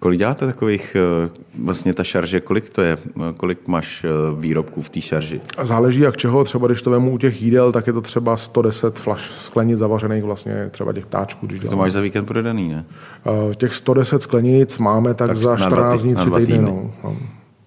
[0.00, 2.98] Kolik děláte takových, eh, vlastně ta šarže, kolik to je?
[3.36, 4.08] Kolik máš eh,
[4.40, 5.40] výrobků v té šarži?
[5.62, 8.98] Záleží jak čeho, třeba když to vemu u těch jídel, tak je to třeba 110
[8.98, 11.46] flaš sklenic zavařených vlastně třeba těch ptáčků.
[11.46, 12.84] Když to máš za víkend prodaný, ne?
[13.24, 16.58] Uh, těch 110 sklenic máme tak, tak za 14 dní, 3 týdny.
[16.58, 16.90] No.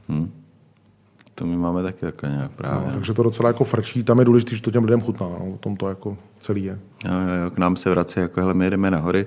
[0.09, 0.31] Hmm.
[1.35, 2.87] To my máme taky takhle nějak právě.
[2.87, 5.51] No, takže to docela jako frčí, tam je důležité, že to těm lidem chutná, no.
[5.53, 6.79] o tom to jako celý je.
[7.05, 9.25] Jo, jo, jo, k nám se vrací, jako hele, my jedeme na hory,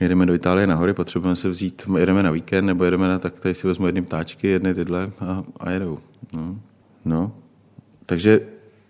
[0.00, 3.40] jedeme do Itálie na hory, potřebujeme se vzít, jedeme na víkend, nebo jedeme na, tak
[3.40, 5.98] tady si vezmu jedny ptáčky, jedny tyhle a, a jedou.
[6.36, 6.56] No.
[7.04, 7.32] no.
[8.06, 8.40] Takže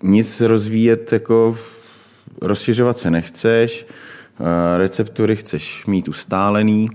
[0.03, 1.57] nic rozvíjet, jako
[2.43, 3.87] rozšiřovat se nechceš,
[4.77, 6.89] receptury chceš mít ustálený,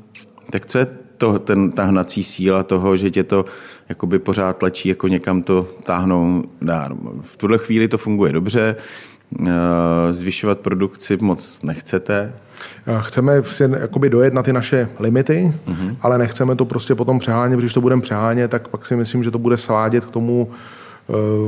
[0.52, 3.46] tak co je to, ten, ta hnací síla toho, že tě to
[3.90, 6.98] jakoby pořád tlačí, jako někam to táhnou dál.
[7.22, 8.76] V tuhle chvíli to funguje dobře,
[10.12, 12.34] zvyšovat produkci moc nechcete,
[13.02, 15.96] Chceme si jakoby dojet na ty naše limity, mm-hmm.
[16.02, 19.32] ale nechceme to prostě potom přehánět, protože to budeme přehánět, tak pak si myslím, že
[19.32, 20.77] to bude svádět k tomu, Eh,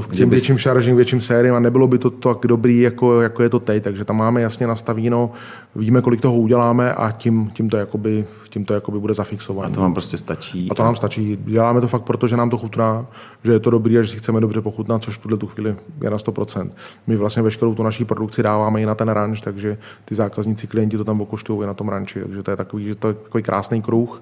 [0.10, 3.50] k těm větším šaržím, větším sériím a nebylo by to tak dobrý, jako, jako je
[3.50, 3.84] to teď.
[3.84, 5.32] Takže tam máme jasně nastavíno,
[5.76, 9.72] víme, kolik toho uděláme a tím, tím, to, jakoby, tím to jakoby bude zafixované.
[9.72, 10.68] A to vám prostě stačí.
[10.72, 11.38] A to nám stačí.
[11.46, 13.06] Děláme to fakt proto, že nám to chutná,
[13.44, 15.76] že je to dobrý a že si chceme dobře pochutnat, což v tuhle tu chvíli
[16.04, 16.70] je na 100%.
[17.08, 20.98] My vlastně veškerou tu naší produkci dáváme i na ten ranč, takže ty zákazníci, klienti
[20.98, 22.20] to tam okoštují na tom ranči.
[22.20, 24.22] Takže to je takový, že to je takový krásný kruh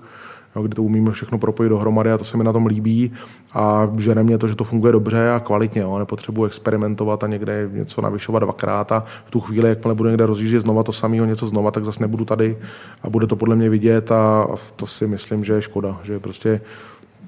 [0.55, 3.11] jo, kdy to umíme všechno propojit dohromady a to se mi na tom líbí
[3.53, 5.81] a žene mě to, že to funguje dobře a kvalitně.
[5.81, 5.99] Jo.
[5.99, 10.61] Nepotřebuji experimentovat a někde něco navyšovat dvakrát a v tu chvíli, jakmile budu někde rozjíždět
[10.61, 12.57] znova to samého něco znova, tak zase nebudu tady
[13.03, 16.61] a bude to podle mě vidět a to si myslím, že je škoda, že prostě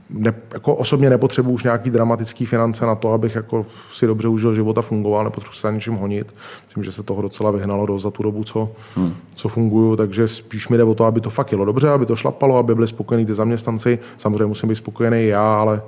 [0.10, 4.56] ne, jako osobně nepotřebuji už nějaký dramatický finance na to, abych jako si dobře užil
[4.56, 6.36] život a fungoval, nepotřebuji se ničím honit.
[6.66, 9.14] Myslím, že se toho docela vyhnalo do za tu dobu, co, hmm.
[9.36, 12.16] co funguju, takže spíš mi jde o to, aby to fakt jelo dobře, aby to
[12.16, 14.00] šlapalo, aby byli spokojení ty zaměstnanci.
[14.18, 15.82] Samozřejmě musím být spokojený já, ale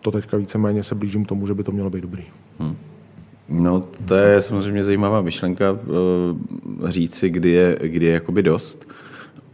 [0.00, 2.24] to teďka víceméně se blížím k tomu, že by to mělo být dobrý.
[2.58, 2.76] Hmm.
[3.48, 8.88] No, to je samozřejmě zajímavá myšlenka eh, říci, kdy je, kdy je jakoby dost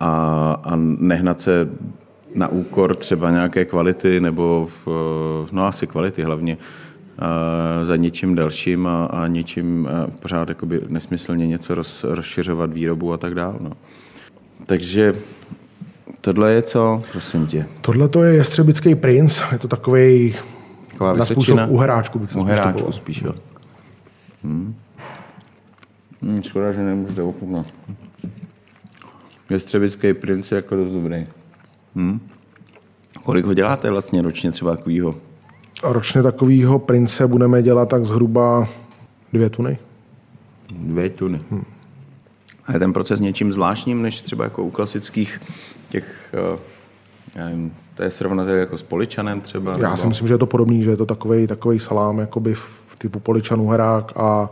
[0.00, 1.68] a, a nehnat se
[2.34, 6.56] na úkor třeba nějaké kvality, nebo v, no asi kvality hlavně,
[7.82, 13.16] za něčím dalším a, a něčím a pořád jakoby nesmyslně něco roz, rozšiřovat výrobu a
[13.16, 13.54] tak dále.
[13.60, 13.72] No.
[14.66, 15.14] Takže
[16.20, 17.66] tohle je co, prosím tě?
[17.80, 20.34] Tohle to je Jestřebický princ, je to takový
[21.16, 23.32] na způsob uheráčku bych uheráčku spíš, jo.
[24.44, 24.74] Hmm.
[26.22, 27.66] Hmm, škoda, že nemůžete ochutnat.
[29.50, 31.26] Jestřebický princ je jako dost dobrý.
[31.98, 32.20] Hm?
[33.22, 35.14] Kolik ho děláte vlastně ročně třeba takovýho?
[35.82, 38.68] Ročně takového prince budeme dělat tak zhruba
[39.32, 39.78] dvě tuny.
[40.70, 41.40] Dvě tuny.
[41.50, 41.64] Hmm.
[42.66, 45.40] A je ten proces něčím zvláštním, než třeba jako u klasických
[45.88, 46.58] těch, eh,
[47.34, 49.72] já nevím, to je srovnatelné jako s poličanem třeba?
[49.72, 49.96] Já nebo...
[49.96, 53.20] si myslím, že je to podobný, že je to takový takový salám jakoby v typu
[53.20, 54.50] poličanů herák a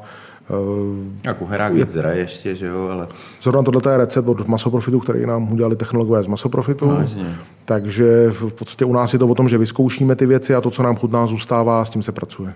[1.25, 3.09] jako herák je, zra ještě, že jo, ale...
[3.43, 6.89] Zrovna tohle je recept od Masoprofitu, který nám udělali technologové z Masoprofitu.
[6.89, 7.37] Vážně.
[7.65, 10.71] Takže v podstatě u nás je to o tom, že vyzkoušíme ty věci a to,
[10.71, 12.53] co nám chutná, zůstává a s tím se pracuje.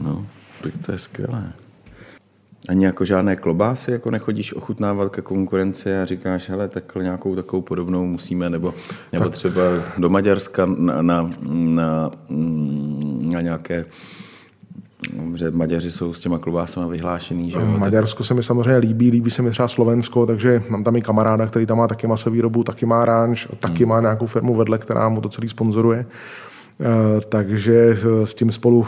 [0.00, 0.26] No,
[0.60, 1.52] tak to je skvělé.
[2.68, 7.62] Ani jako žádné klobásy, jako nechodíš ochutnávat ke konkurenci a říkáš, hele, takhle nějakou takovou
[7.62, 8.74] podobnou musíme, nebo,
[9.12, 9.32] nebo tak.
[9.32, 9.62] třeba
[9.98, 12.10] do Maďarska na, na, na,
[13.20, 13.84] na nějaké
[15.34, 17.50] že Maďaři jsou s těma klobásama vyhlášený.
[17.50, 17.66] Že jo?
[17.66, 21.46] Maďarsko se mi samozřejmě líbí, líbí se mi třeba Slovensko, takže mám tam i kamaráda,
[21.46, 23.88] který tam má taky masový výrobu, taky má ranč, taky hmm.
[23.88, 26.06] má nějakou firmu vedle, která mu to celý sponzoruje.
[26.80, 28.82] Eh, takže eh, s tím spolu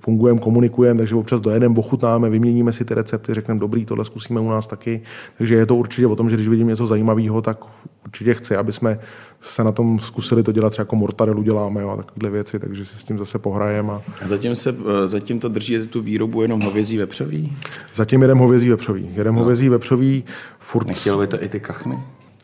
[0.00, 4.48] fungujeme, komunikujeme, takže občas dojedeme, ochutnáme, vyměníme si ty recepty, řekneme, dobrý, tohle zkusíme u
[4.48, 5.00] nás taky.
[5.38, 7.64] Takže je to určitě o tom, že když vidím něco zajímavého, tak
[8.04, 8.98] určitě chci, aby jsme
[9.40, 12.84] se na tom zkusili to dělat, třeba jako mortadelu děláme jo, a takovéhle věci, takže
[12.84, 13.92] si s tím zase pohrajeme.
[13.92, 14.02] A...
[14.22, 17.56] a zatím, se, eh, zatím to držíte tu výrobu jenom hovězí vepřový?
[17.94, 19.10] Zatím jedem hovězí vepřový.
[19.14, 19.40] Jedem no.
[19.40, 20.24] hovězí vepřový.
[20.58, 20.86] Furt...
[20.86, 21.98] Nechtěl by to i ty kachny?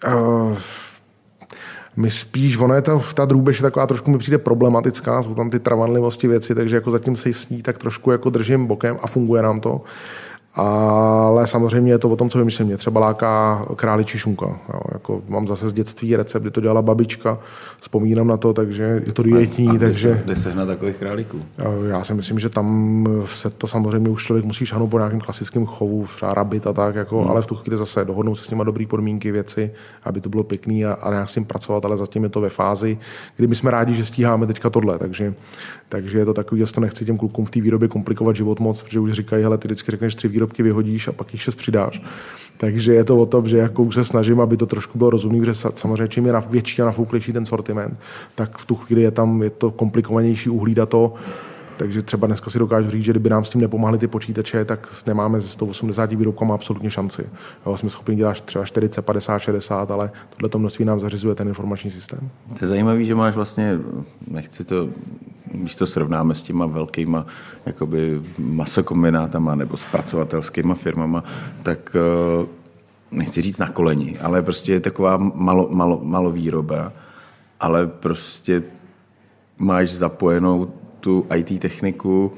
[0.07, 0.57] Uh,
[1.96, 5.50] my spíš, ono je ta, ta drůbež je taková trošku mi přijde problematická, jsou tam
[5.50, 9.07] ty travanlivosti věci, takže jako zatím se s ní tak trošku jako držím bokem a
[9.07, 9.81] funguje nám to.
[10.55, 12.67] Ale samozřejmě je to o tom, co vymyslím.
[12.67, 14.47] Mě třeba láká králičí šunka.
[14.47, 14.81] Jo.
[14.93, 17.39] Jako mám zase z dětství recept, kdy to dělala babička.
[17.81, 19.69] Vzpomínám na to, takže je to dietní.
[19.69, 20.23] A, a takže...
[20.27, 21.43] Jde se, na takových králíků?
[21.89, 25.67] Já si myslím, že tam se to samozřejmě už člověk musí šahnout po nějakým klasickým
[25.67, 27.31] chovu, třeba rabit a tak, jako, hmm.
[27.31, 29.71] ale v tu chvíli zase dohodnout se s nimi dobrý podmínky, věci,
[30.05, 32.49] aby to bylo pěkný a, a nějak s tím pracovat, ale zatím je to ve
[32.49, 32.99] fázi,
[33.37, 34.99] kdy my jsme rádi, že stíháme teďka tohle.
[34.99, 35.35] Takže,
[35.90, 38.83] takže je to takový, že to nechci těm klukům v té výrobě komplikovat život moc,
[38.83, 42.03] protože už říkají, hele, ty vždycky řekneš tři výrobky vyhodíš a pak jich šest přidáš.
[42.57, 45.44] Takže je to o tom, že jako už se snažím, aby to trošku bylo rozumný,
[45.44, 48.00] že samozřejmě čím je větší a nafouklejší ten sortiment,
[48.35, 51.14] tak v tu chvíli je tam je to komplikovanější uhlídat to.
[51.81, 54.88] Takže třeba dneska si dokážu říct, že kdyby nám s tím nepomohly ty počítače, tak
[55.07, 57.27] nemáme ze 180 výrobkama absolutně šanci.
[57.66, 61.90] Jo, jsme schopni dělat třeba 40, 50, 60, ale tohle množství nám zařizuje ten informační
[61.90, 62.31] systém.
[62.59, 63.79] To je zajímavé, že máš vlastně,
[64.31, 64.88] nechci to
[65.53, 67.27] když to srovnáme s těma velkýma
[67.66, 71.25] jakoby masokombinátama nebo zpracovatelskýma firmama,
[71.62, 72.47] tak eh,
[73.11, 76.93] nechci říct na koleni, ale prostě je taková malo, malo, malo výroba,
[77.61, 78.62] ale prostě
[79.59, 82.33] máš zapojenou tu IT techniku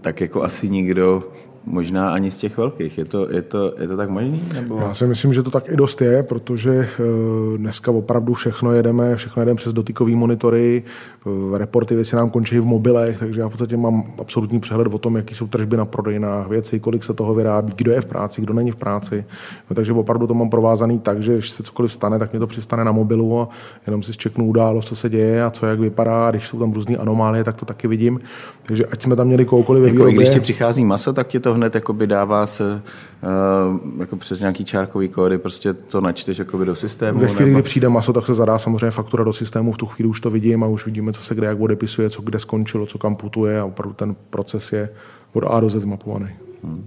[0.00, 1.32] tak jako asi nikdo
[1.66, 2.98] možná ani z těch velkých.
[2.98, 4.42] Je to, je to, je to tak možný?
[4.54, 4.78] Nebo?
[4.78, 9.16] Já si myslím, že to tak i dost je, protože eh, dneska opravdu všechno jedeme,
[9.16, 10.82] všechno jedeme přes dotykové monitory,
[11.26, 14.98] eh, reporty věci nám končí v mobilech, takže já v podstatě mám absolutní přehled o
[14.98, 18.42] tom, jaký jsou tržby na prodejnách, věci, kolik se toho vyrábí, kdo je v práci,
[18.42, 19.24] kdo není v práci.
[19.70, 22.46] No, takže opravdu to mám provázaný tak, že když se cokoliv stane, tak mi to
[22.46, 23.48] přistane na mobilu a
[23.86, 26.30] jenom si zčeknu událost, co se děje a co jak vypadá.
[26.30, 28.20] Když jsou tam různé anomálie, tak to taky vidím.
[28.62, 31.53] Takže ať jsme tam měli koukoliv ve jako, Když ti přichází maso, tak ti to
[31.54, 32.82] hned jakoby dává se
[33.22, 37.18] uh, jako přes nějaký čárkový kódy, prostě to načteš jakoby do systému.
[37.18, 37.60] Ve chvíli, nebo...
[37.60, 40.30] kdy přijde maso, tak se zadá samozřejmě faktura do systému, v tu chvíli už to
[40.30, 43.60] vidím a už vidíme, co se kde jak odepisuje, co kde skončilo, co kam putuje
[43.60, 44.88] a opravdu ten proces je
[45.32, 46.28] od A do Z zmapovaný.
[46.64, 46.84] Hmm.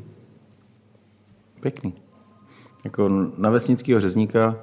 [1.61, 1.93] Pěkný.
[2.85, 4.55] Jako na vesnického řezníka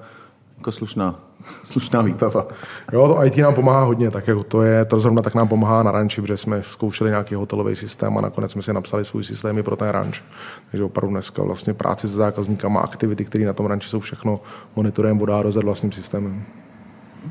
[0.58, 1.20] jako slušná,
[1.64, 2.46] slušná výbava.
[2.92, 5.82] Jo, to IT nám pomáhá hodně, tak jako to je, to zrovna tak nám pomáhá
[5.82, 9.58] na ranči, protože jsme zkoušeli nějaký hotelový systém a nakonec jsme si napsali svůj systém
[9.58, 10.22] i pro ten ranč.
[10.70, 14.40] Takže opravdu dneska vlastně práci se zákazníkama, aktivity, které na tom ranči jsou všechno
[14.76, 16.42] monitorem voda a vlastním systémem.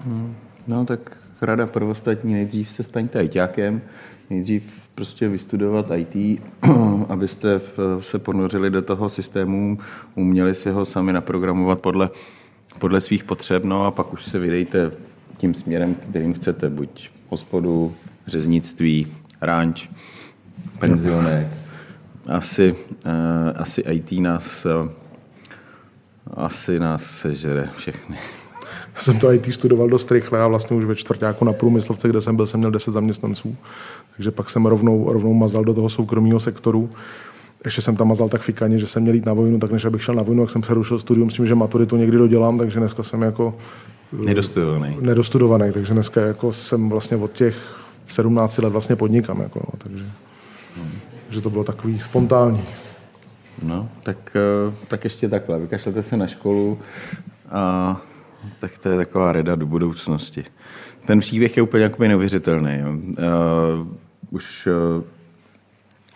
[0.05, 0.35] Hmm.
[0.67, 3.81] No tak rada prvostatní, nejdřív se staňte ITákem,
[4.29, 6.41] nejdřív prostě vystudovat IT,
[7.09, 7.61] abyste
[7.99, 9.77] se ponořili do toho systému,
[10.15, 12.09] uměli si ho sami naprogramovat podle
[12.79, 14.91] podle svých potřeb, no a pak už se vydejte
[15.37, 17.95] tím směrem, kterým chcete, buď hospodu,
[18.27, 19.07] řeznictví,
[19.41, 19.89] ranč,
[20.79, 21.47] penzionek.
[22.27, 23.11] Asi, uh,
[23.55, 24.89] asi IT nás uh,
[26.33, 28.17] asi nás sežere všechny.
[28.95, 32.21] Já jsem to IT studoval dost rychle a vlastně už ve čtvrtáku na průmyslovce, kde
[32.21, 33.55] jsem byl, jsem měl 10 zaměstnanců.
[34.15, 36.89] Takže pak jsem rovnou, rovnou mazal do toho soukromého sektoru
[37.65, 40.03] ještě jsem tam mazal tak fikaně, že jsem měl jít na vojnu, tak než abych
[40.03, 43.03] šel na vojnu, tak jsem přerušil studium s tím, že maturitu někdy dodělám, takže dneska
[43.03, 43.55] jsem jako
[44.21, 44.97] eh, nedostudovaný.
[45.01, 50.05] nedostudovaný takže dneska jako jsem vlastně od těch 17 let vlastně podnikám, jako, no, takže
[50.77, 50.91] hmm.
[51.29, 52.61] že to bylo takový spontánní.
[53.61, 56.79] No, tak, eh, tak ještě takhle, vykašlete se na školu
[57.51, 58.01] a
[58.59, 60.45] tak to je taková reda do budoucnosti.
[61.05, 62.71] Ten příběh je úplně jakoby neuvěřitelný.
[62.79, 62.91] Jo.
[62.91, 63.87] Uh,
[64.29, 65.03] už uh,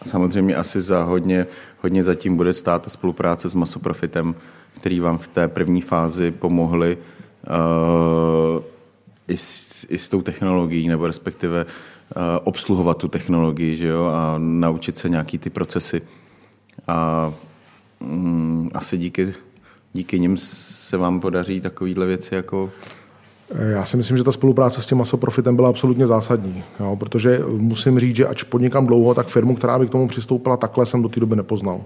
[0.05, 1.47] samozřejmě asi za hodně,
[1.81, 4.36] hodně zatím bude stát spolupráce s Masoprofitem,
[4.73, 8.63] který vám v té první fázi pomohli uh,
[9.27, 14.36] i, s, i s tou technologií, nebo respektive uh, obsluhovat tu technologii, že jo, a
[14.38, 16.01] naučit se nějaký ty procesy.
[16.88, 17.33] A
[17.99, 19.33] um, asi díky,
[19.93, 22.71] díky nim se vám podaří takovéhle věci jako
[23.55, 27.99] já si myslím, že ta spolupráce s tím masoprofitem byla absolutně zásadní, jo, protože musím
[27.99, 31.10] říct, že ač podnikám dlouho, tak firmu, která by k tomu přistoupila takhle, jsem do
[31.10, 31.81] té doby nepoznal.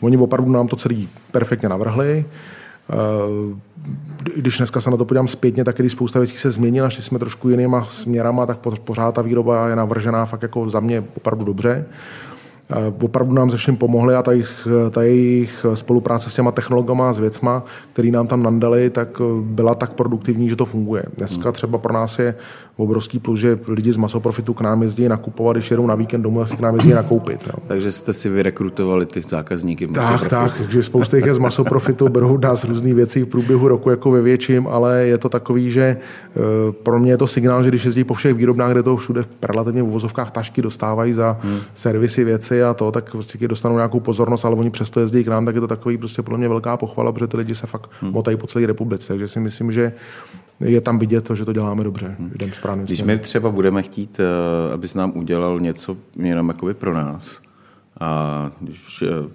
[0.00, 2.24] Oni opravdu nám to celý perfektně navrhli.
[2.90, 2.94] Eh,
[4.36, 7.18] když dneska se na to podívám zpětně, tak když spousta věcí se změnila, šli jsme
[7.18, 11.86] trošku jinýma směrama, tak pořád ta výroba je navržená fakt jako za mě opravdu dobře
[13.02, 17.12] opravdu nám se všem pomohli a ta jejich, ta jejich spolupráce s těma technologama a
[17.12, 19.08] s věcma, který nám tam nandali, tak
[19.40, 21.04] byla tak produktivní, že to funguje.
[21.16, 22.34] Dneska třeba pro nás je
[22.76, 26.40] obrovský plus, že lidi z masoprofitu k nám jezdí nakupovat, když jedou na víkend domů,
[26.40, 27.40] asi k nám jezdí nakoupit.
[27.46, 27.52] Jo.
[27.66, 32.38] Takže jste si vyrekrutovali ty zákazníky Tak, tak, takže spousta jich je z masoprofitu, berou
[32.38, 36.40] nás různé věci v průběhu roku jako ve větším, ale je to takový, že eh,
[36.82, 39.82] pro mě je to signál, že když jezdí po všech výrobnách, kde to všude relativně
[39.82, 41.58] v vozovkách tašky dostávají za hmm.
[41.74, 45.46] servisy věci a to, tak prostě dostanou nějakou pozornost, ale oni přesto jezdí k nám,
[45.46, 48.12] tak je to takový prostě pro mě velká pochvala, protože ty lidi se fakt hmm.
[48.12, 49.08] motají po celé republice.
[49.08, 49.92] Takže si myslím, že
[50.60, 52.16] je tam vidět to, že to děláme dobře.
[52.18, 52.30] Hmm.
[52.34, 56.94] Jdem správným Když my třeba budeme chtít, eh, abys nám udělal něco jenom jakoby pro
[56.94, 57.40] nás,
[58.00, 59.28] a když eh,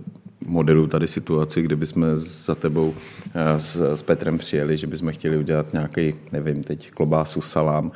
[0.46, 2.94] modelu tady situaci, kdyby jsme za tebou
[3.34, 7.92] eh, s, s Petrem přijeli, že bychom chtěli udělat nějaký, nevím, teď klobásu, salám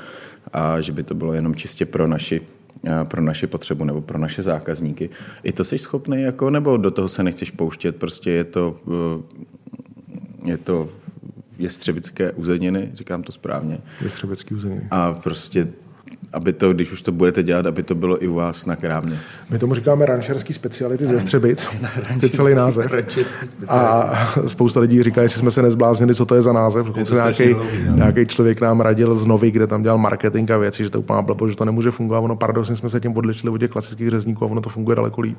[0.54, 2.42] a že by to bylo jenom čistě pro naši
[3.04, 5.10] pro naši potřebu nebo pro naše zákazníky.
[5.44, 8.76] I to jsi schopný, jako, nebo do toho se nechceš pouštět, prostě je to,
[10.46, 10.90] je to
[11.64, 13.78] jestřebické uzeniny, říkám to správně.
[14.02, 14.88] Jestřebecký uzeniny.
[14.92, 15.68] A prostě
[16.34, 19.20] aby to, když už to budete dělat, aby to bylo i u vás na krámě.
[19.50, 21.68] My tomu říkáme rančerský speciality ze Střebic.
[22.20, 22.92] To je celý název.
[23.68, 24.10] A
[24.48, 26.98] spousta lidí říká, jestli jsme se nezbláznili, co to je za název.
[26.98, 27.96] Je to nějaký, no.
[27.96, 31.00] nějaký člověk nám radil z Novy, kde tam dělal marketing a věci, že to je
[31.00, 32.20] úplná blbo, že to nemůže fungovat.
[32.20, 35.22] Ono paradoxně jsme se tím odlišili od těch klasických řezníků a ono to funguje daleko
[35.22, 35.38] líp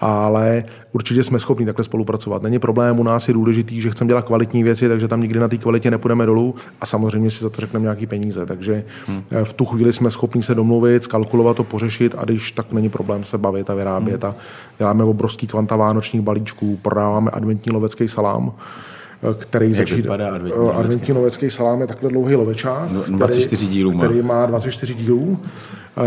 [0.00, 2.42] ale určitě jsme schopni takhle spolupracovat.
[2.42, 5.48] Není problém, u nás je důležitý, že chceme dělat kvalitní věci, takže tam nikdy na
[5.48, 8.46] té kvalitě nepůjdeme dolů a samozřejmě si za to řekneme nějaký peníze.
[8.46, 9.22] Takže hmm.
[9.44, 13.24] v tu chvíli jsme schopni se domluvit, skalkulovat to, pořešit a když tak není problém
[13.24, 14.24] se bavit a vyrábět.
[14.24, 14.32] Hmm.
[14.32, 14.36] A
[14.78, 18.52] děláme obrovský kvanta vánočních balíčků, prodáváme adventní lovecký salám
[19.38, 20.14] který Jak začíná.
[20.14, 22.90] Adventní, adventní lovecký salám je takhle dlouhý lovečák.
[22.92, 24.04] No, 24 dílů má.
[24.04, 25.38] Který má 24 dílů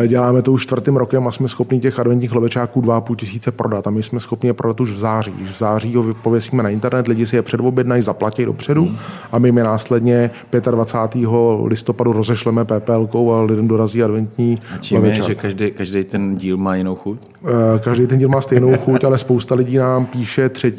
[0.07, 3.87] Děláme to už čtvrtým rokem a jsme schopni těch adventních levečáků 2,5 tisíce prodat.
[3.87, 5.31] A my jsme schopni je prodat už v září.
[5.31, 8.87] Už v září ho pověsíme na internet, lidi si je předobjednají, zaplatí dopředu
[9.31, 10.31] a my je následně
[10.71, 11.29] 25.
[11.65, 16.57] listopadu rozešleme PPL a lidem dorazí adventní A čím je, že každý, každý ten díl
[16.57, 17.19] má jinou chuť?
[17.45, 20.73] Eh, každý ten díl má stejnou chuť, ale spousta lidí nám píše 3.,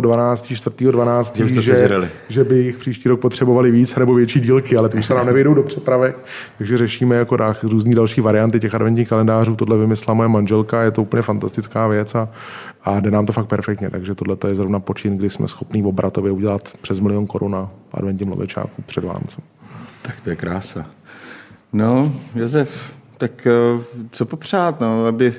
[0.00, 4.88] 12., 4., 12., že, že, by jich příští rok potřebovali víc nebo větší dílky, ale
[4.88, 6.18] ty už se nám nevějdou do přepravek,
[6.58, 11.02] takže řešíme jako různý další varianty těch adventních kalendářů, tohle vymyslela moje manželka, je to
[11.02, 12.28] úplně fantastická věc a,
[12.84, 13.90] a jde nám to fakt perfektně.
[13.90, 18.28] Takže tohle je zrovna počin, kdy jsme schopni obratově udělat přes milion korun na adventním
[18.28, 19.44] lovečáku před Váncem.
[20.02, 20.86] Tak to je krása.
[21.72, 25.32] No, Josef, tak eh, co popřát, no, aby,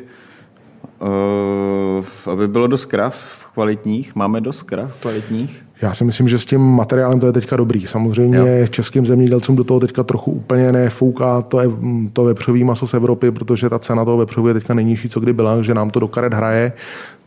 [2.31, 4.15] aby bylo dost krav kvalitních?
[4.15, 5.65] Máme dost krav kvalitních?
[5.81, 7.87] Já si myslím, že s tím materiálem to je teďka dobrý.
[7.87, 8.67] Samozřejmě jo.
[8.67, 11.67] českým zemědělcům do toho teďka trochu úplně nefouká to, je,
[12.13, 15.33] to vepřový maso z Evropy, protože ta cena toho vepřového je teďka nejnižší, co kdy
[15.33, 16.73] byla, že nám to do karet hraje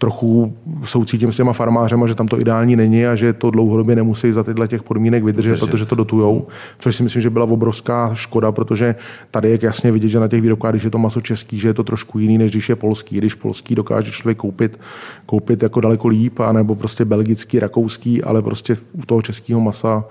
[0.02, 0.52] trochu
[0.84, 4.42] soucítím s těma farmářema, že tam to ideální není a že to dlouhodobě nemusí za
[4.42, 5.66] tyhle těch podmínek vydržet, Držet.
[5.66, 6.46] protože to dotujou.
[6.78, 8.94] Což si myslím, že byla obrovská škoda, protože
[9.30, 11.74] tady je jasně vidět, že na těch výrobkách, když je to maso český, že je
[11.74, 13.16] to trošku jiný, než když je polský.
[13.16, 14.78] Když polský dokáže člověk koupit,
[15.26, 20.04] koupit jako daleko líp, anebo prostě belgický, rakouský, ale prostě u toho českého masa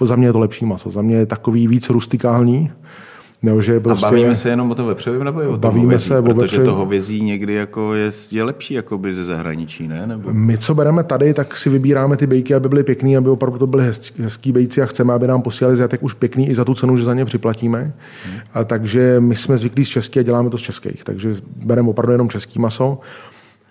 [0.00, 0.90] za mě je to lepší maso.
[0.90, 2.70] Za mě je takový víc rustikální,
[3.42, 6.08] nebo že prostě, a bavíme se jenom o tom vepřovém nebo o tom bavíme hovězí,
[6.08, 6.66] se protože o vepřovém.
[6.66, 10.06] to hovězí někdy jako je, je lepší jako by ze zahraničí, ne?
[10.06, 10.28] Nebo...
[10.32, 13.66] My, co bereme tady, tak si vybíráme ty bejky, aby byly pěkný, aby opravdu to
[13.66, 16.74] byly hezký, hezký bejci a chceme, aby nám posílali zjatek už pěkný i za tu
[16.74, 17.78] cenu, že za ně připlatíme.
[17.78, 18.40] Hmm.
[18.54, 21.04] A takže my jsme zvyklí z česky a děláme to z českých.
[21.04, 22.98] Takže bereme opravdu jenom český maso.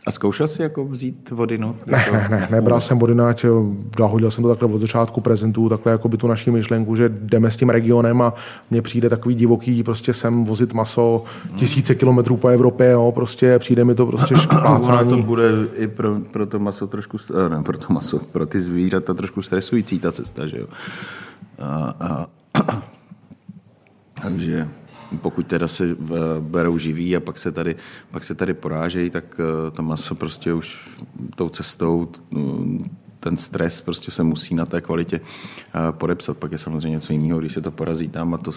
[0.08, 1.76] A zkoušel jsi jako vzít vodinu?
[1.86, 3.46] Ne, ne, ne, nebral jsem vodináč,
[3.98, 7.52] dohodil jsem to takhle od začátku prezentu, takhle jako by tu naší myšlenku, že jdeme
[7.52, 8.34] s tím regionem a
[8.72, 11.24] mně přijde takový divoký, prostě sem vozit maso
[11.56, 15.10] tisíce kilometrů po Evropě, jo, prostě přijde mi to prostě špácání.
[15.10, 17.18] to bude i pro, pro to maso trošku,
[17.50, 20.68] ne, pro to maso, pro ty zvířata trošku stresující ta cesta, že jo.
[21.60, 22.28] A, a,
[24.22, 24.68] takže
[25.22, 25.96] pokud teda se
[26.40, 27.76] berou živí a pak se tady,
[28.12, 30.90] pak se tady porážejí, tak eh, to maso prostě už
[31.36, 32.10] tou cestou
[33.20, 36.38] ten stres prostě se musí na té kvalitě eh, podepsat.
[36.38, 38.52] Pak je samozřejmě něco jiného, když se to porazí tam a, to,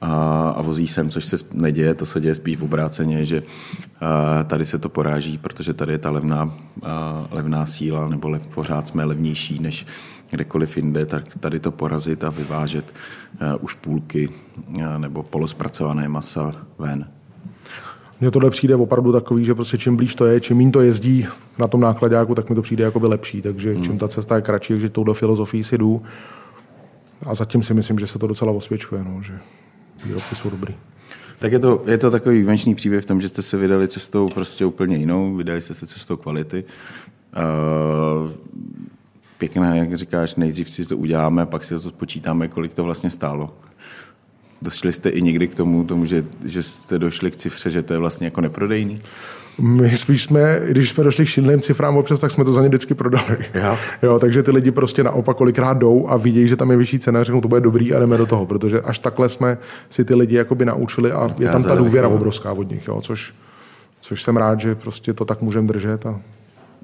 [0.00, 4.44] a, a vozí sem, což se neděje, to se děje spíš v obráceně, že eh,
[4.44, 6.50] tady se to poráží, protože tady je ta levná,
[7.30, 9.86] levná síla, nebo lev, pořád jsme levnější než,
[10.30, 12.94] kdekoliv jinde, tak tady to porazit a vyvážet
[13.42, 17.08] uh, už půlky uh, nebo polospracované masa ven.
[18.20, 21.26] Mně tohle přijde opravdu takový, že prostě čím blíž to je, čím méně to jezdí
[21.58, 23.42] na tom nákladáku, tak mi to přijde jako by lepší.
[23.42, 23.84] Takže hmm.
[23.84, 26.02] čím ta cesta je kratší, takže touhle filozofii si jdu.
[27.26, 29.38] A zatím si myslím, že se to docela osvědčuje, no, že
[30.04, 30.74] výrobky jsou dobrý.
[31.38, 34.26] Tak je to, je to takový výjimečný příběh v tom, že jste se vydali cestou
[34.34, 36.64] prostě úplně jinou, vydali jste se cestou kvality.
[37.36, 38.30] Uh,
[39.48, 43.54] pěkné, jak říkáš, nejdřív si to uděláme, pak si to spočítáme, kolik to vlastně stálo.
[44.62, 47.92] Došli jste i někdy k tomu, tomu že, že jste došli k cifře, že to
[47.92, 49.00] je vlastně jako neprodejný?
[49.58, 52.68] My spíš jsme, když jsme došli k šíleným cifrám občas, tak jsme to za ně
[52.68, 53.36] vždycky prodali.
[53.54, 53.78] Jo.
[54.02, 54.18] jo.
[54.18, 57.40] takže ty lidi prostě naopak kolikrát jdou a vidějí, že tam je vyšší cena, řeknou,
[57.40, 59.58] to bude dobrý a jdeme do toho, protože až takhle jsme
[59.90, 63.34] si ty lidi jakoby naučili a je tam ta důvěra obrovská od nich, jo, což,
[64.00, 66.20] což jsem rád, že prostě to tak můžeme držet a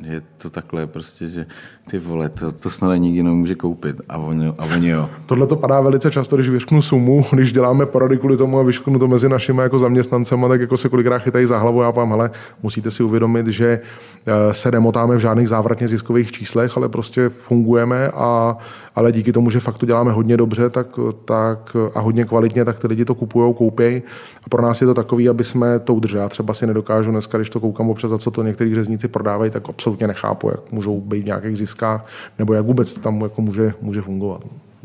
[0.04, 1.46] je to takhle prostě, že
[1.90, 5.10] ty vole, to, to snad nikdy nemůže koupit a oni, a oni jo.
[5.26, 8.98] Tohle to padá velice často, když vyšknu sumu, když děláme porady kvůli tomu a vyšknu
[8.98, 11.82] to mezi našimi jako zaměstnancemi, tak jako se kolikrát chytají za hlavu.
[11.82, 12.30] Já vám, hele,
[12.62, 13.80] musíte si uvědomit, že
[14.26, 18.56] eh, se nemotáme v žádných závratně ziskových číslech, ale prostě fungujeme a
[18.94, 20.86] ale díky tomu, že fakt to děláme hodně dobře tak,
[21.24, 24.02] tak, a hodně kvalitně, tak ty lidi to kupují, koupějí.
[24.46, 26.22] A pro nás je to takový, aby jsme to udrželi.
[26.22, 29.50] Já třeba si nedokážu dneska, když to koukám občas, za co to některý řezníci prodávají,
[29.50, 32.06] tak absolutně nechápu, jak můžou být v nějakých ziskách,
[32.38, 34.44] nebo jak vůbec to tam jako může, může fungovat.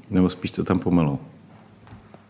[0.09, 1.19] Nebo spíš to tam pomelou.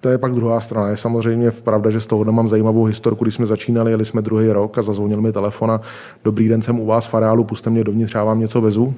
[0.02, 0.90] To je pak druhá strana.
[0.90, 3.24] Je samozřejmě pravda, že z toho mám zajímavou historku.
[3.24, 5.82] Když jsme začínali, jeli jsme druhý rok a zazvonil mi telefon a
[6.24, 8.96] dobrý den, jsem u vás v areálu, puste mě dovnitř, já vám něco vezu.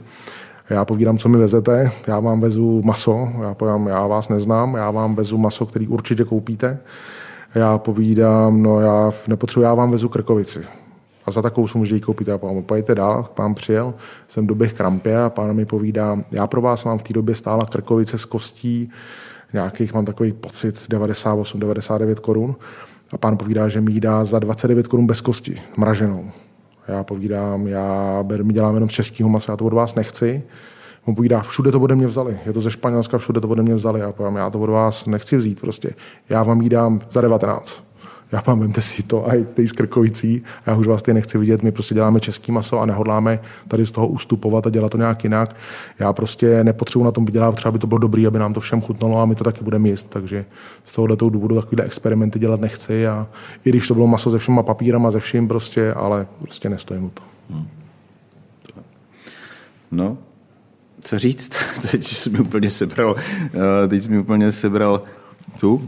[0.69, 4.91] Já povídám, co mi vezete, já vám vezu maso, já povídám, já vás neznám, já
[4.91, 6.79] vám vezu maso, který určitě koupíte.
[7.55, 10.59] Já povídám, no já nepotřebuji, já vám vezu krkovici.
[11.25, 12.27] A za takovou sumu můžete koupit.
[12.27, 13.93] Já povím, pojďte dál, pán přijel,
[14.27, 17.65] jsem doběh krampě a pán mi povídá, já pro vás mám v té době stála
[17.65, 18.91] krkovice z kostí,
[19.53, 22.55] nějakých mám takový pocit 98-99 korun.
[23.11, 26.31] A pán povídá, že mi dá za 29 korun bez kosti, mraženou.
[26.87, 30.43] Já povídám, já my dělám jenom z českého masa, já to od vás nechci.
[31.05, 32.39] On povídá, všude to ode mě vzali.
[32.45, 33.99] Je to ze Španělska, všude to ode mě vzali.
[33.99, 35.89] Já povím, já to od vás nechci vzít prostě.
[36.29, 37.86] Já vám ji dám za 19
[38.31, 41.71] já vám vemte si to a ty skrkovicí, já už vás tady nechci vidět, my
[41.71, 45.55] prostě děláme český maso a nehodláme tady z toho ustupovat a dělat to nějak jinak.
[45.99, 48.81] Já prostě nepotřebuji na tom vydělat, třeba by to bylo dobré, aby nám to všem
[48.81, 50.09] chutnalo a my to taky budeme jíst.
[50.09, 50.45] Takže
[50.85, 53.27] z tohohle důvodu takovýhle experimenty dělat nechci a
[53.65, 57.21] i když to bylo maso se všema papírama, ze vším prostě, ale prostě nestojím to.
[57.49, 57.67] Hmm.
[59.91, 60.17] No,
[61.01, 61.51] co říct?
[61.91, 63.15] Teď jsi mi úplně sebral,
[63.45, 65.01] eh, teď jsi mi úplně sebral
[65.59, 65.81] tu,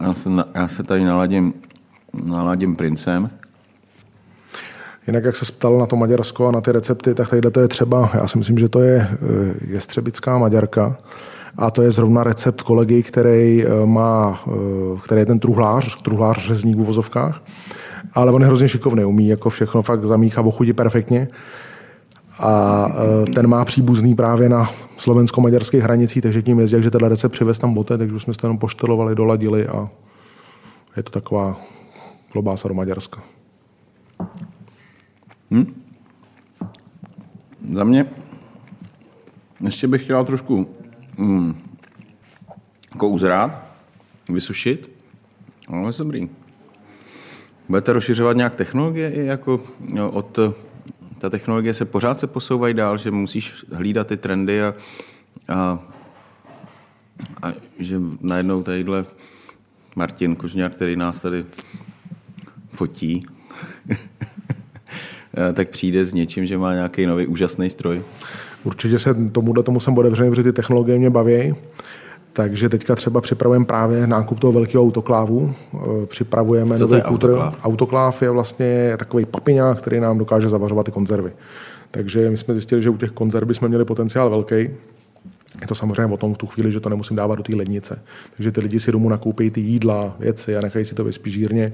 [0.00, 1.54] já se, já se tady naladím,
[2.24, 3.30] naladím princem.
[5.06, 7.68] Jinak, jak se ptal na to Maďarsko a na ty recepty, tak tady to je
[7.68, 9.16] třeba, já si myslím, že to je eh,
[9.66, 10.98] jestřebická Maďarka.
[11.56, 14.50] A to je zrovna recept kolegy, který eh, má, eh,
[15.04, 17.42] který je ten truhlář, truhlář řezník v uvozovkách.
[18.14, 21.28] Ale on je hrozně šikovný, umí jako všechno fakt zamíchat v chutí perfektně
[22.40, 27.32] a e, ten má příbuzný právě na slovensko-maďarských hranicích, takže tím jezdí, že tenhle recept
[27.32, 29.88] přivez tam bote, takže jsme se jenom poštelovali, doladili a
[30.96, 31.60] je to taková
[32.32, 33.22] klobása do Maďarska.
[35.50, 35.82] Hmm.
[37.70, 38.06] Za mě
[39.60, 40.66] ještě bych chtěl trošku
[41.18, 41.54] hmm,
[42.94, 43.64] jako uzrát,
[44.28, 44.90] vysušit,
[45.68, 46.28] ale jsem dobrý.
[47.68, 50.38] Budete rozšiřovat nějak technologie i jako no, od
[51.20, 54.74] ta technologie se pořád se posouvají dál, že musíš hlídat ty trendy a,
[55.48, 55.78] a,
[57.42, 59.04] a že najednou tadyhle
[59.96, 61.44] Martin Kožňák, který nás tady
[62.72, 63.22] fotí,
[65.52, 68.02] tak přijde s něčím, že má nějaký nový úžasný stroj.
[68.64, 71.54] Určitě se tomuhle tomu jsem otevřený, protože ty technologie mě baví.
[72.32, 75.54] Takže teďka třeba připravujeme právě nákup toho velkého autoklávu.
[75.74, 77.64] Eh, připravujeme Co to nový je autokláv?
[77.64, 81.32] Autokláv je vlastně takový papiňák, který nám dokáže zavařovat ty konzervy.
[81.90, 84.54] Takže my jsme zjistili, že u těch konzerv jsme měli potenciál velký.
[85.60, 88.02] Je to samozřejmě o tom v tu chvíli, že to nemusím dávat do té lednice.
[88.36, 91.72] Takže ty lidi si domů nakoupí ty jídla, věci a nechají si to ve spížírně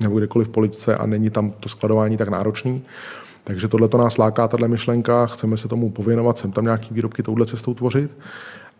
[0.00, 2.82] nebo kdekoliv v poličce a není tam to skladování tak náročný.
[3.44, 7.22] Takže tohle to nás láká, tahle myšlenka, chceme se tomu pověnovat, sem tam nějaký výrobky
[7.22, 8.10] touhle cestou tvořit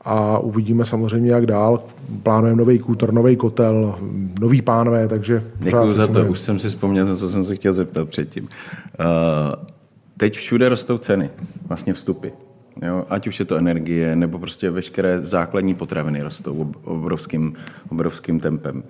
[0.00, 1.82] a uvidíme samozřejmě, jak dál.
[2.22, 3.98] Plánujeme nový kůtor, nový kotel,
[4.40, 5.44] nový pánové, takže...
[5.58, 8.44] Děkuji za to, už jsem si vzpomněl, na co jsem se chtěl zeptat předtím.
[8.44, 8.48] Uh,
[10.16, 11.30] teď všude rostou ceny,
[11.68, 12.28] vlastně vstupy.
[12.86, 17.52] Jo, ať už je to energie, nebo prostě veškeré základní potraviny rostou obrovským,
[17.88, 18.82] obrovským tempem.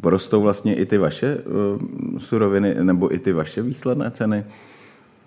[0.00, 4.44] Porostou vlastně i ty vaše uh, suroviny, nebo i ty vaše výsledné ceny?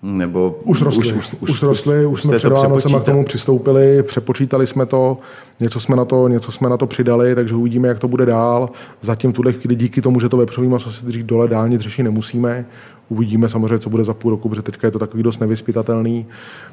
[0.01, 4.67] Nebo už rostly, už, už, už, rostly, už, jsme před Vánocema k tomu přistoupili, přepočítali
[4.67, 5.17] jsme to,
[5.59, 8.69] něco jsme, na to, něco jsme na to přidali, takže uvidíme, jak to bude dál.
[9.01, 12.03] Zatím v tuhle chvíli díky tomu, že to vepřový maso si dřív dole dálně řešit
[12.03, 12.65] nemusíme.
[13.09, 16.25] Uvidíme samozřejmě, co bude za půl roku, protože teďka je to takový dost nevyspytatelný.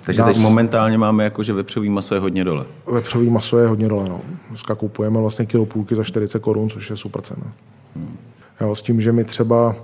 [0.02, 0.36] Takže Nás...
[0.36, 2.64] teď momentálně máme jako, že vepřový maso je hodně dole.
[2.86, 4.20] Vepřový maso je hodně dole, no.
[4.48, 7.52] Dneska kupujeme vlastně kilo půlky za 40 korun, což je super cena.
[7.96, 8.16] Hmm.
[8.60, 9.74] Jo, s tím, že my třeba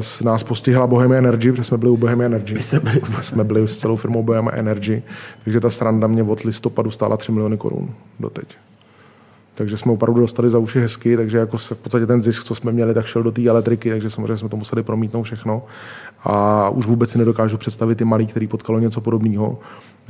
[0.00, 2.54] s nás postihla Bohemia Energy, protože jsme byli u Bohemia Energy.
[2.54, 5.02] My jsme byli, jsme byli s celou firmou Bohemia Energy,
[5.44, 8.56] takže ta stranda mě od listopadu stála 3 miliony korun doteď.
[9.54, 12.54] Takže jsme opravdu dostali za uši hezky, takže jako se v podstatě ten zisk, co
[12.54, 15.62] jsme měli, tak šel do té elektriky, takže samozřejmě jsme to museli promítnout všechno.
[16.24, 19.58] A už vůbec si nedokážu představit ty malí, který potkalo něco podobného.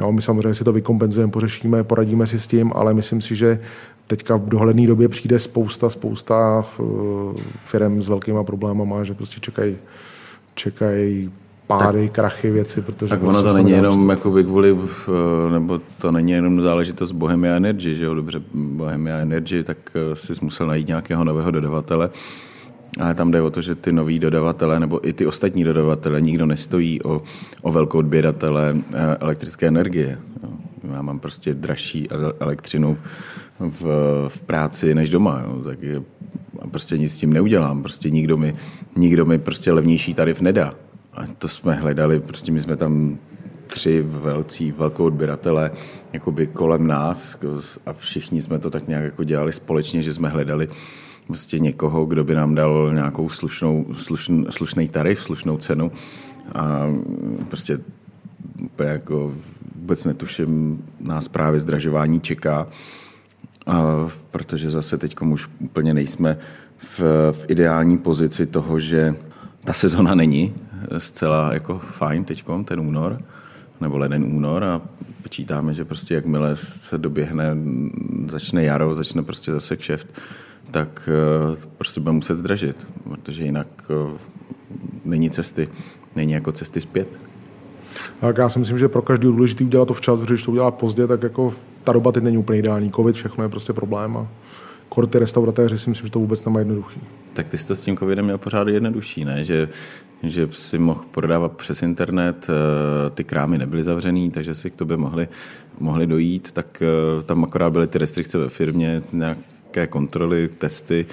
[0.01, 3.59] Jo, my samozřejmě si to vykompenzujeme, pořešíme, poradíme si s tím, ale myslím si, že
[4.07, 9.77] teďka v dohledné době přijde spousta, spousta uh, firm s velkýma problémama, že prostě čekají
[10.55, 11.31] čekají
[11.67, 13.11] pády, tak, krachy, věci, protože...
[13.11, 17.95] Tak ono to není jenom jakoby kvůli, eh, nebo to není jenom záležitost Bohemia Energy,
[17.95, 22.11] že jo, dobře, Bohemia Energy, tak eh, si musel najít nějakého nového dodavatele,
[22.99, 26.47] ale tam jde o to, že ty noví dodavatele nebo i ty ostatní dodavatele nikdo
[26.47, 27.23] nestojí o,
[27.63, 28.77] o velkou odběratele
[29.21, 30.19] elektrické energie.
[30.93, 32.09] Já mám prostě dražší
[32.41, 32.99] elektřinu
[33.61, 33.83] v,
[34.29, 36.03] v práci než doma, jo, tak je,
[36.71, 38.55] prostě nic s tím neudělám, prostě nikdo mi,
[38.97, 40.75] nikdo mi prostě levnější tarif nedá.
[41.15, 43.19] A to jsme hledali, prostě my jsme tam
[43.67, 45.71] tři velcí, velkou odběratele
[46.13, 47.39] jakoby kolem nás
[47.87, 50.69] a všichni jsme to tak nějak jako dělali společně, že jsme hledali
[51.31, 55.93] prostě někoho, kdo by nám dal nějakou slušnou, slušn, slušný tarif, slušnou cenu.
[56.55, 56.87] A
[57.49, 57.79] prostě
[58.79, 59.35] jako
[59.75, 62.67] vůbec netuším, nás právě zdražování čeká,
[63.67, 66.39] a protože zase teď už úplně nejsme
[66.79, 67.01] v,
[67.33, 69.15] v ideální pozici toho, že
[69.65, 70.55] ta sezona není
[70.99, 73.23] zcela jako fajn teď, ten únor,
[73.81, 74.81] nebo leden únor a
[75.23, 77.57] počítáme, že prostě jakmile se doběhne,
[78.29, 80.09] začne jaro, začne prostě zase kšeft,
[80.71, 84.19] tak eh, prostě budeme muset zdražit, protože jinak eh,
[85.05, 85.69] není cesty,
[86.17, 87.19] není jako cesty zpět.
[88.21, 90.71] Tak já si myslím, že pro každý důležitý udělat to včas, protože když to udělá
[90.71, 91.55] pozdě, tak jako
[91.85, 92.91] ta doba teď není úplně ideální.
[92.91, 94.29] Covid, všechno je prostě problém a
[94.89, 97.01] korty restauratéři si myslím, že to vůbec nemá jednoduchý.
[97.35, 99.45] Tak ty jsi to s tím covidem měl pořád jednodušší, ne?
[99.45, 99.69] Že,
[100.23, 104.97] že si mohl prodávat přes internet, eh, ty krámy nebyly zavřený, takže si k tobě
[104.97, 105.29] mohli,
[105.79, 106.83] mohli dojít, tak
[107.25, 109.03] tam akorát byly ty restrikce ve firmě,
[109.77, 111.07] nějaké kontroly, testy,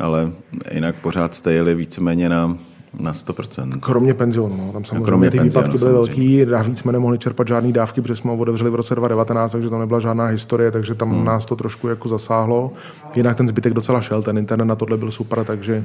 [0.00, 0.32] ale
[0.72, 2.58] jinak pořád jste jeli víceméně na
[3.00, 3.80] na 100%.
[3.80, 4.56] Kromě penzionu.
[4.66, 4.72] No.
[4.72, 8.16] Tam samozřejmě kromě ty penzionu, výpadky byly velký, navíc jsme nemohli čerpat žádný dávky, protože
[8.16, 11.24] jsme ho otevřeli v roce 2019, takže tam nebyla žádná historie, takže tam hmm.
[11.24, 12.72] nás to trošku jako zasáhlo.
[13.16, 15.84] Jinak ten zbytek docela šel, ten internet na tohle byl super, takže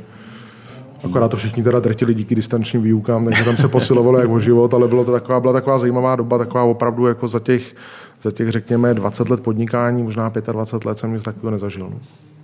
[1.03, 4.73] Akorát to všichni teda drtili díky distančním výukám, takže tam se posilovalo jak o život,
[4.73, 7.75] ale bylo to taková, byla taková zajímavá doba, taková opravdu jako za těch,
[8.21, 11.93] za těch řekněme 20 let podnikání, možná 25 let jsem nic takového nezažil.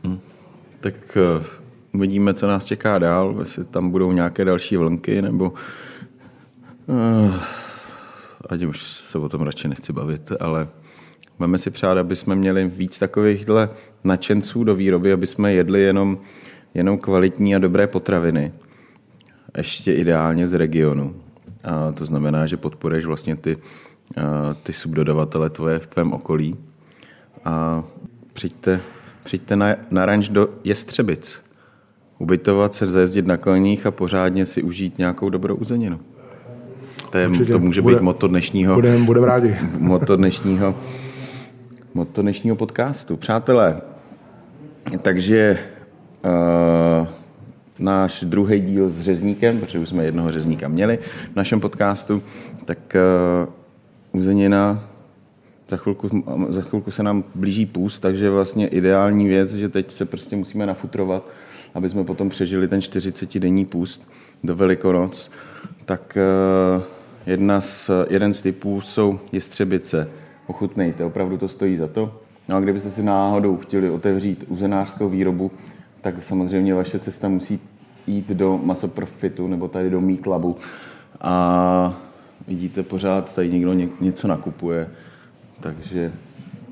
[0.04, 0.20] Hmm.
[0.80, 1.44] Tak eh,
[1.94, 5.54] uvidíme, co nás čeká dál, jestli tam budou nějaké další vlnky, nebo
[6.88, 7.36] uh,
[8.50, 10.68] ať už se o tom radši nechci bavit, ale
[11.40, 13.70] máme si přát, aby jsme měli víc takovýchhle
[14.04, 16.18] nadšenců do výroby, aby jsme jedli jenom,
[16.74, 18.54] jenom kvalitní a dobré potraviny.
[19.58, 21.16] Ještě ideálně z regionu.
[21.64, 23.58] A to znamená, že podporuješ vlastně ty,
[24.64, 26.56] ty subdodavatele tvoje v tvém okolí.
[27.46, 27.84] A
[28.34, 28.80] přijďte,
[29.24, 31.42] přijďte na, na ranč do Jestřebic
[32.20, 36.00] ubytovat se, zajezdit na koních a pořádně si užít nějakou dobrou uzeninu.
[37.12, 39.58] To, je, to může bude, být moto dnešního, budem, budem rádi.
[39.80, 40.76] moto dnešního,
[41.94, 43.18] moto dnešního podcastu.
[43.18, 43.82] Přátelé,
[45.02, 45.60] takže
[46.26, 47.08] uh,
[47.80, 51.00] náš druhý díl s řezníkem, protože už jsme jednoho řezníka měli
[51.34, 52.24] v našem podcastu,
[52.66, 52.96] tak
[53.46, 53.54] uh,
[54.18, 54.84] uzenina
[55.70, 56.10] za chvilku,
[56.50, 60.66] za chvilku se nám blíží půst, takže vlastně ideální věc, že teď se prostě musíme
[60.66, 61.28] nafutrovat,
[61.76, 64.10] aby jsme potom přežili ten 40-denní půst
[64.44, 65.32] do Velikonoc.
[65.86, 66.18] Tak
[66.78, 66.84] uh,
[67.26, 70.10] jedna z, jeden z typů jsou jestřebice.
[70.48, 72.20] Ochutnejte, opravdu to stojí za to.
[72.50, 75.52] No a kdybyste si náhodou chtěli otevřít uzenářskou výrobu,
[76.02, 77.60] tak samozřejmě vaše cesta musí
[78.08, 80.56] jít do Masoprofitu nebo tady do Meat Clubu
[81.22, 82.07] a
[82.48, 84.90] vidíte pořád, tady někdo něco nakupuje.
[85.60, 86.12] Takže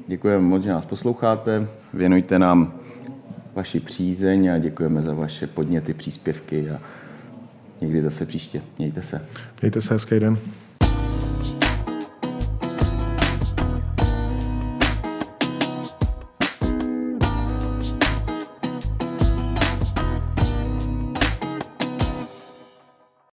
[0.07, 2.74] děkujeme moc, že nás posloucháte, věnujte nám
[3.55, 6.82] vaši přízeň a děkujeme za vaše podněty, příspěvky a
[7.82, 8.61] někdy zase příště.
[8.78, 9.26] Mějte se.
[9.61, 10.38] Mějte se, hezký den.